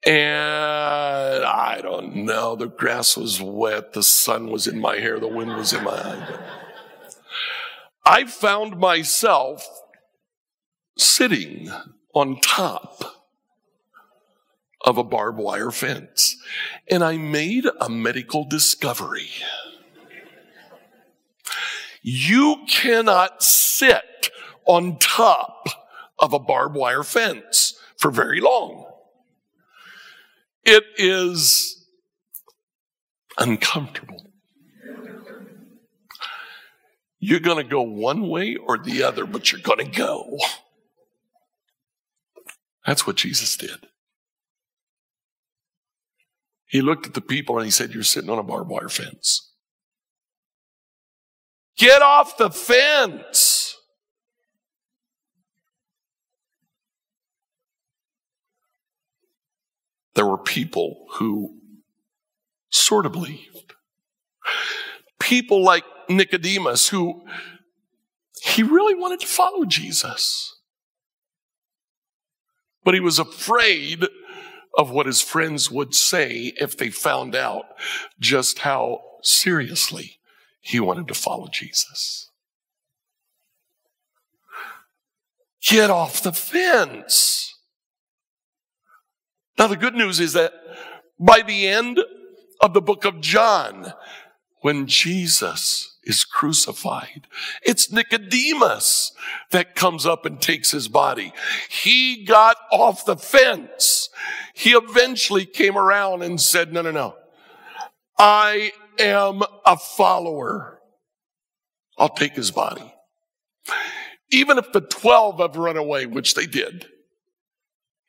And 0.06 1.46
I 1.46 1.80
don't 1.82 2.14
know, 2.26 2.58
the 2.58 2.68
grass 2.68 3.16
was 3.16 3.42
wet, 3.42 3.94
the 3.94 4.04
sun 4.04 4.52
was 4.52 4.68
in 4.68 4.82
my 4.82 4.98
hair, 4.98 5.18
the 5.18 5.30
wind 5.30 5.56
was 5.56 5.72
in 5.72 5.86
my 5.86 5.94
eye. 5.94 6.40
I 8.06 8.26
found 8.26 8.78
myself 8.78 9.66
sitting 10.98 11.72
on 12.14 12.42
top 12.42 13.13
of 14.84 14.98
a 14.98 15.04
barbed 15.04 15.40
wire 15.40 15.72
fence. 15.72 16.36
And 16.90 17.04
I 17.04 17.18
made 17.18 17.66
a 17.80 17.90
medical 17.90 18.44
discovery. 18.44 19.30
You 22.02 22.66
cannot 22.68 23.42
sit 23.42 24.30
on 24.66 24.98
top 25.00 25.68
of 26.20 26.34
a 26.34 26.40
barbed 26.40 26.76
wire 26.76 27.04
fence 27.04 27.80
for 27.98 28.12
very 28.12 28.42
long. 28.42 28.86
It 30.66 30.84
is 30.98 31.86
uncomfortable. 33.38 34.32
You're 37.20 37.40
going 37.40 37.64
to 37.64 37.70
go 37.70 37.82
one 37.82 38.28
way 38.28 38.58
or 38.58 38.78
the 38.78 39.04
other, 39.04 39.26
but 39.26 39.52
you're 39.52 39.62
going 39.62 39.80
to 39.80 39.98
go. 39.98 40.38
That's 42.86 43.08
what 43.08 43.16
Jesus 43.16 43.56
did. 43.56 43.88
He 46.74 46.82
looked 46.82 47.06
at 47.06 47.14
the 47.14 47.22
people 47.22 47.60
and 47.60 47.66
he 47.66 47.72
said, 47.72 47.94
You're 47.94 48.02
sitting 48.02 48.32
on 48.32 48.40
a 48.40 48.44
barbed 48.44 48.68
wire 48.68 48.90
fence. 48.90 49.52
Get 51.78 52.02
off 52.02 52.36
the 52.36 52.50
fence. 52.50 53.78
There 60.16 60.26
were 60.26 60.40
people 60.40 61.06
who 61.18 61.60
sort 62.72 63.06
of 63.06 63.12
believed. 63.12 63.76
People 65.20 65.64
like 65.64 65.86
Nicodemus, 66.10 66.88
who 66.90 67.24
he 68.42 68.64
really 68.64 68.96
wanted 68.96 69.20
to 69.20 69.28
follow 69.28 69.66
Jesus. 69.66 70.60
But 72.84 72.96
he 72.96 73.00
was 73.00 73.20
afraid 73.20 74.08
of 74.76 74.90
what 74.90 75.06
his 75.06 75.22
friends 75.22 75.70
would 75.70 75.94
say 75.94 76.54
if 76.58 76.78
they 76.78 76.90
found 76.90 77.36
out 77.36 77.66
just 78.20 78.60
how 78.60 79.02
seriously 79.22 80.20
he 80.60 80.80
wanted 80.80 81.08
to 81.08 81.14
follow 81.14 81.48
Jesus. 81.52 82.30
Get 85.62 85.90
off 85.90 86.24
the 86.24 86.34
fence. 86.34 87.56
Now, 89.58 89.68
the 89.68 89.78
good 89.78 89.94
news 89.94 90.20
is 90.20 90.34
that 90.34 90.54
by 91.20 91.42
the 91.42 91.68
end 91.68 92.00
of 92.60 92.74
the 92.74 92.82
book 92.82 93.06
of 93.06 93.22
John, 93.22 93.94
when 94.62 94.88
Jesus 94.88 95.93
is 96.06 96.26
crucified. 96.26 97.28
It's 97.62 97.92
Nicodemus 97.92 99.12
that 99.52 99.76
comes 99.76 100.06
up 100.06 100.26
and 100.26 100.42
takes 100.42 100.72
his 100.72 100.88
body. 100.88 101.34
He 101.70 102.26
got 102.26 102.58
off 102.72 103.06
the 103.06 103.16
fence. 103.16 104.10
He 104.54 104.72
eventually 104.72 105.46
came 105.46 105.78
around 105.78 106.22
and 106.22 106.40
said, 106.40 106.74
no, 106.74 106.82
no, 106.82 106.92
no. 106.92 107.16
I 108.18 108.72
am 109.00 109.42
a 109.66 109.78
follower. 109.78 110.80
I'll 111.98 112.10
take 112.10 112.34
his 112.34 112.52
body. 112.52 112.94
Even 114.30 114.58
if 114.58 114.72
the 114.72 114.82
12 114.82 115.40
have 115.40 115.56
run 115.56 115.78
away, 115.78 116.06
which 116.06 116.34
they 116.34 116.46
did, 116.46 116.88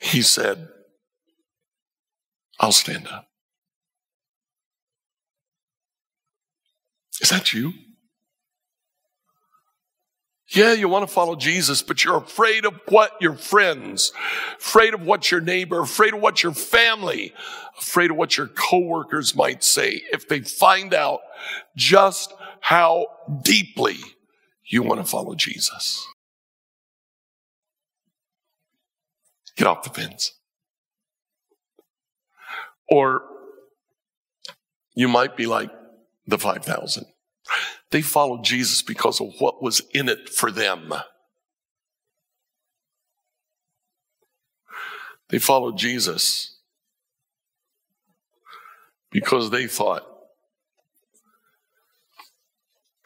he 0.01 0.23
said, 0.23 0.69
I'll 2.59 2.73
stand 2.73 3.09
up. 3.09 3.29
Is 7.21 7.31
that 7.31 7.53
you? 7.53 7.73
Yeah, 10.55 10.73
you 10.73 10.89
want 10.89 11.07
to 11.07 11.13
follow 11.13 11.35
Jesus, 11.35 11.83
but 11.83 12.05
you're 12.05 12.19
afraid 12.19 12.65
of 12.65 12.75
what 12.89 13.13
your 13.21 13.35
friends, 13.35 14.13
afraid 14.59 14.95
of 14.95 15.03
what 15.03 15.31
your 15.31 15.41
neighbor, 15.41 15.81
afraid 15.81 16.15
of 16.15 16.21
what 16.21 16.45
your 16.45 16.55
family, 16.55 17.35
afraid 17.77 18.13
of 18.13 18.17
what 18.17 18.37
your 18.37 18.47
coworkers 18.47 19.35
might 19.35 19.65
say 19.65 20.03
if 20.13 20.29
they 20.29 20.41
find 20.41 20.95
out 20.95 21.21
just 21.77 22.33
how 22.61 23.07
deeply 23.43 23.97
you 24.65 24.83
want 24.83 25.01
to 25.01 25.05
follow 25.05 25.35
Jesus. 25.35 26.07
Get 29.57 29.67
off 29.67 29.83
the 29.83 29.91
fence. 29.91 30.35
Or 32.89 33.23
you 34.95 35.09
might 35.09 35.37
be 35.37 35.47
like 35.47 35.71
the 36.27 36.39
5,000. 36.39 37.07
They 37.95 38.03
followed 38.03 38.43
Jesus 38.43 38.83
because 38.83 39.21
of 39.21 39.35
what 39.39 39.63
was 39.63 39.81
in 39.95 40.09
it 40.09 40.29
for 40.29 40.51
them. 40.51 40.93
They 45.29 45.39
followed 45.39 45.79
Jesus 45.79 46.59
because 49.13 49.51
they 49.51 49.69
thought 49.69 50.05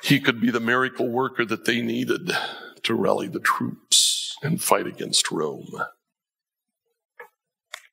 he 0.05 0.21
could 0.21 0.41
be 0.41 0.51
the 0.51 0.59
miracle 0.59 1.11
worker 1.11 1.45
that 1.45 1.67
they 1.67 1.83
needed 1.83 2.31
to 2.85 2.95
rally 2.95 3.29
the 3.29 3.41
troops 3.41 4.39
and 4.43 4.59
fight 4.59 4.87
against 4.87 5.31
Rome. 5.31 5.69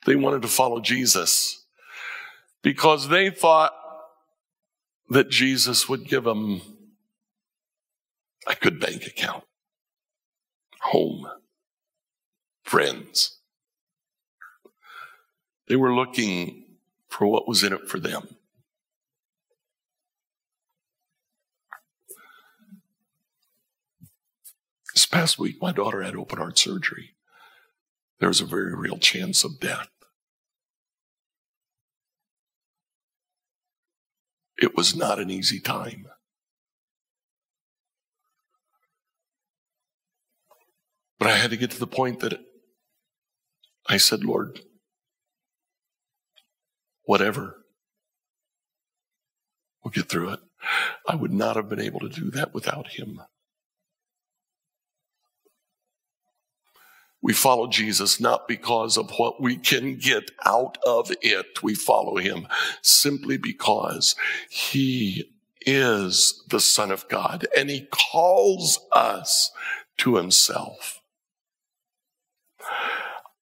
They 0.06 0.16
wanted 0.16 0.44
to 0.44 0.48
follow 0.48 0.80
Jesus 0.80 1.66
because 2.64 3.10
they 3.10 3.32
thought 3.32 3.74
that 5.10 5.30
Jesus 5.30 5.90
would 5.90 6.08
give 6.08 6.24
them 6.24 6.62
a 8.48 8.56
good 8.56 8.80
bank 8.80 9.06
account, 9.06 9.44
home, 10.82 11.28
friends. 12.64 13.40
They 15.68 15.76
were 15.76 15.96
looking 15.96 16.66
for 17.10 17.28
what 17.28 17.48
was 17.48 17.64
in 17.64 17.74
it 17.74 17.88
for 17.88 18.00
them. 18.00 18.36
This 24.94 25.06
past 25.06 25.38
week, 25.38 25.62
my 25.62 25.72
daughter 25.72 26.04
had 26.04 26.16
open 26.16 26.38
heart 26.38 26.58
surgery. 26.58 27.16
There 28.20 28.30
was 28.30 28.40
a 28.40 28.46
very 28.46 28.74
real 28.76 28.98
chance 28.98 29.44
of 29.44 29.60
death. 29.60 29.90
It 34.58 34.76
was 34.78 34.96
not 34.96 35.20
an 35.20 35.30
easy 35.30 35.60
time. 35.60 36.08
But 41.26 41.34
I 41.34 41.38
had 41.38 41.50
to 41.50 41.58
get 41.58 41.72
to 41.72 41.80
the 41.80 41.88
point 41.88 42.20
that 42.20 42.40
I 43.88 43.98
said, 43.98 44.24
Lord, 44.24 44.60
whatever, 47.06 47.66
we'll 49.84 49.92
get 49.92 50.08
through 50.08 50.34
it. 50.34 50.40
I 51.08 51.16
would 51.16 51.34
not 51.34 51.56
have 51.56 51.68
been 51.68 51.82
able 51.82 52.00
to 52.02 52.10
do 52.10 52.30
that 52.30 52.54
without 52.54 52.90
Him. 52.90 53.24
We 57.24 57.34
follow 57.34 57.66
Jesus 57.70 58.20
not 58.20 58.48
because 58.48 58.96
of 58.96 59.10
what 59.18 59.42
we 59.42 59.58
can 59.58 59.96
get 59.98 60.30
out 60.46 60.78
of 60.86 61.12
it. 61.24 61.64
We 61.64 61.74
follow 61.74 62.18
him 62.18 62.48
simply 62.84 63.38
because 63.38 64.16
he 64.48 65.32
is 65.66 66.44
the 66.50 66.60
Son 66.60 66.92
of 66.92 67.10
God 67.10 67.48
and 67.58 67.72
he 67.72 67.88
calls 67.92 68.80
us 68.92 69.50
to 69.98 70.18
himself. 70.18 71.02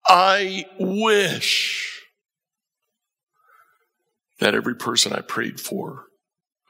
I 0.05 0.65
wish 0.79 2.01
that 4.39 4.53
every 4.53 4.75
person 4.75 5.13
I 5.13 5.21
prayed 5.21 5.59
for 5.59 6.05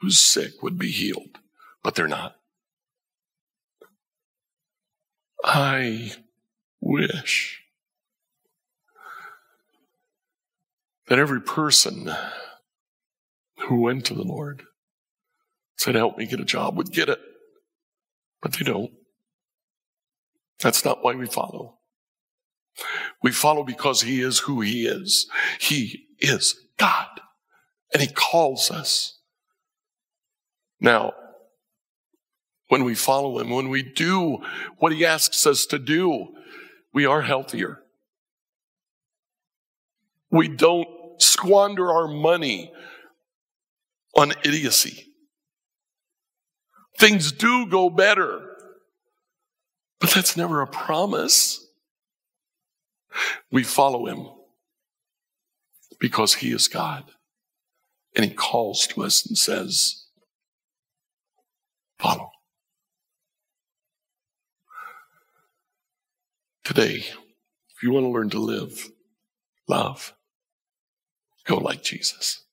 who's 0.00 0.20
sick 0.20 0.62
would 0.62 0.78
be 0.78 0.90
healed, 0.90 1.38
but 1.82 1.94
they're 1.94 2.06
not. 2.06 2.36
I 5.42 6.12
wish 6.80 7.62
that 11.08 11.18
every 11.18 11.40
person 11.40 12.10
who 13.68 13.80
went 13.80 14.06
to 14.06 14.14
the 14.14 14.22
Lord 14.22 14.62
said, 15.76 15.94
Help 15.94 16.16
me 16.16 16.26
get 16.26 16.40
a 16.40 16.44
job, 16.44 16.76
would 16.76 16.92
get 16.92 17.08
it. 17.08 17.20
But 18.40 18.54
they 18.54 18.64
don't. 18.64 18.92
That's 20.60 20.84
not 20.84 21.02
why 21.02 21.14
we 21.14 21.26
follow. 21.26 21.78
We 23.24 23.32
follow 23.32 23.64
because 23.64 24.02
He 24.02 24.20
is 24.20 24.40
who 24.40 24.60
He 24.60 24.86
is. 24.86 25.26
He 25.58 26.08
is 26.18 26.60
God, 26.78 27.08
and 27.94 28.02
He 28.02 28.08
calls 28.08 28.70
us. 28.70 29.18
Now, 30.78 31.14
when 32.68 32.84
we 32.84 32.94
follow 32.94 33.38
Him, 33.38 33.48
when 33.48 33.70
we 33.70 33.82
do 33.82 34.40
what 34.76 34.92
He 34.92 35.06
asks 35.06 35.46
us 35.46 35.64
to 35.66 35.78
do, 35.78 36.34
we 36.92 37.06
are 37.06 37.22
healthier. 37.22 37.78
We 40.30 40.48
don't 40.48 40.86
squander 41.18 41.90
our 41.90 42.08
money 42.08 42.72
on 44.14 44.34
idiocy. 44.44 45.14
Things 46.98 47.32
do 47.32 47.68
go 47.68 47.88
better, 47.88 48.42
but 49.98 50.10
that's 50.10 50.36
never 50.36 50.60
a 50.60 50.66
promise. 50.66 51.63
We 53.50 53.62
follow 53.62 54.06
him 54.06 54.28
because 56.00 56.34
he 56.34 56.50
is 56.52 56.68
God. 56.68 57.04
And 58.16 58.24
he 58.24 58.32
calls 58.32 58.86
to 58.88 59.02
us 59.02 59.26
and 59.26 59.36
says, 59.36 60.06
Follow. 61.98 62.30
Today, 66.64 67.04
if 67.74 67.82
you 67.82 67.92
want 67.92 68.04
to 68.04 68.10
learn 68.10 68.30
to 68.30 68.38
live, 68.38 68.90
love, 69.68 70.14
go 71.44 71.56
like 71.56 71.82
Jesus. 71.82 72.44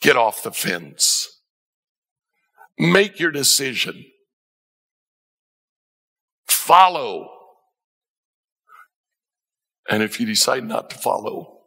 Get 0.00 0.16
off 0.16 0.42
the 0.42 0.52
fence. 0.52 1.40
Make 2.78 3.18
your 3.18 3.30
decision. 3.30 4.04
Follow. 6.46 7.35
And 9.88 10.02
if 10.02 10.18
you 10.20 10.26
decide 10.26 10.64
not 10.66 10.90
to 10.90 10.98
follow, 10.98 11.60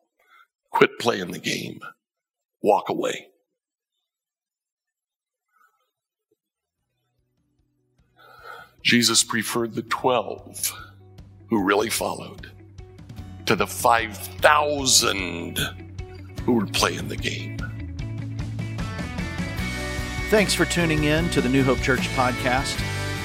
quit 0.71 0.99
playing 0.99 1.31
the 1.31 1.39
game. 1.39 1.79
Walk 2.61 2.89
away. 2.89 3.27
Jesus 8.83 9.23
preferred 9.23 9.75
the 9.75 9.83
12 9.83 10.73
who 11.49 11.63
really 11.63 11.89
followed 11.89 12.51
to 13.45 13.55
the 13.55 13.67
5,000 13.67 15.57
who 16.43 16.53
were 16.53 16.65
playing 16.67 17.07
the 17.07 17.15
game. 17.15 17.57
Thanks 20.29 20.53
for 20.53 20.65
tuning 20.65 21.05
in 21.05 21.29
to 21.31 21.41
the 21.41 21.49
New 21.49 21.63
Hope 21.63 21.79
Church 21.79 22.07
podcast. 22.09 22.79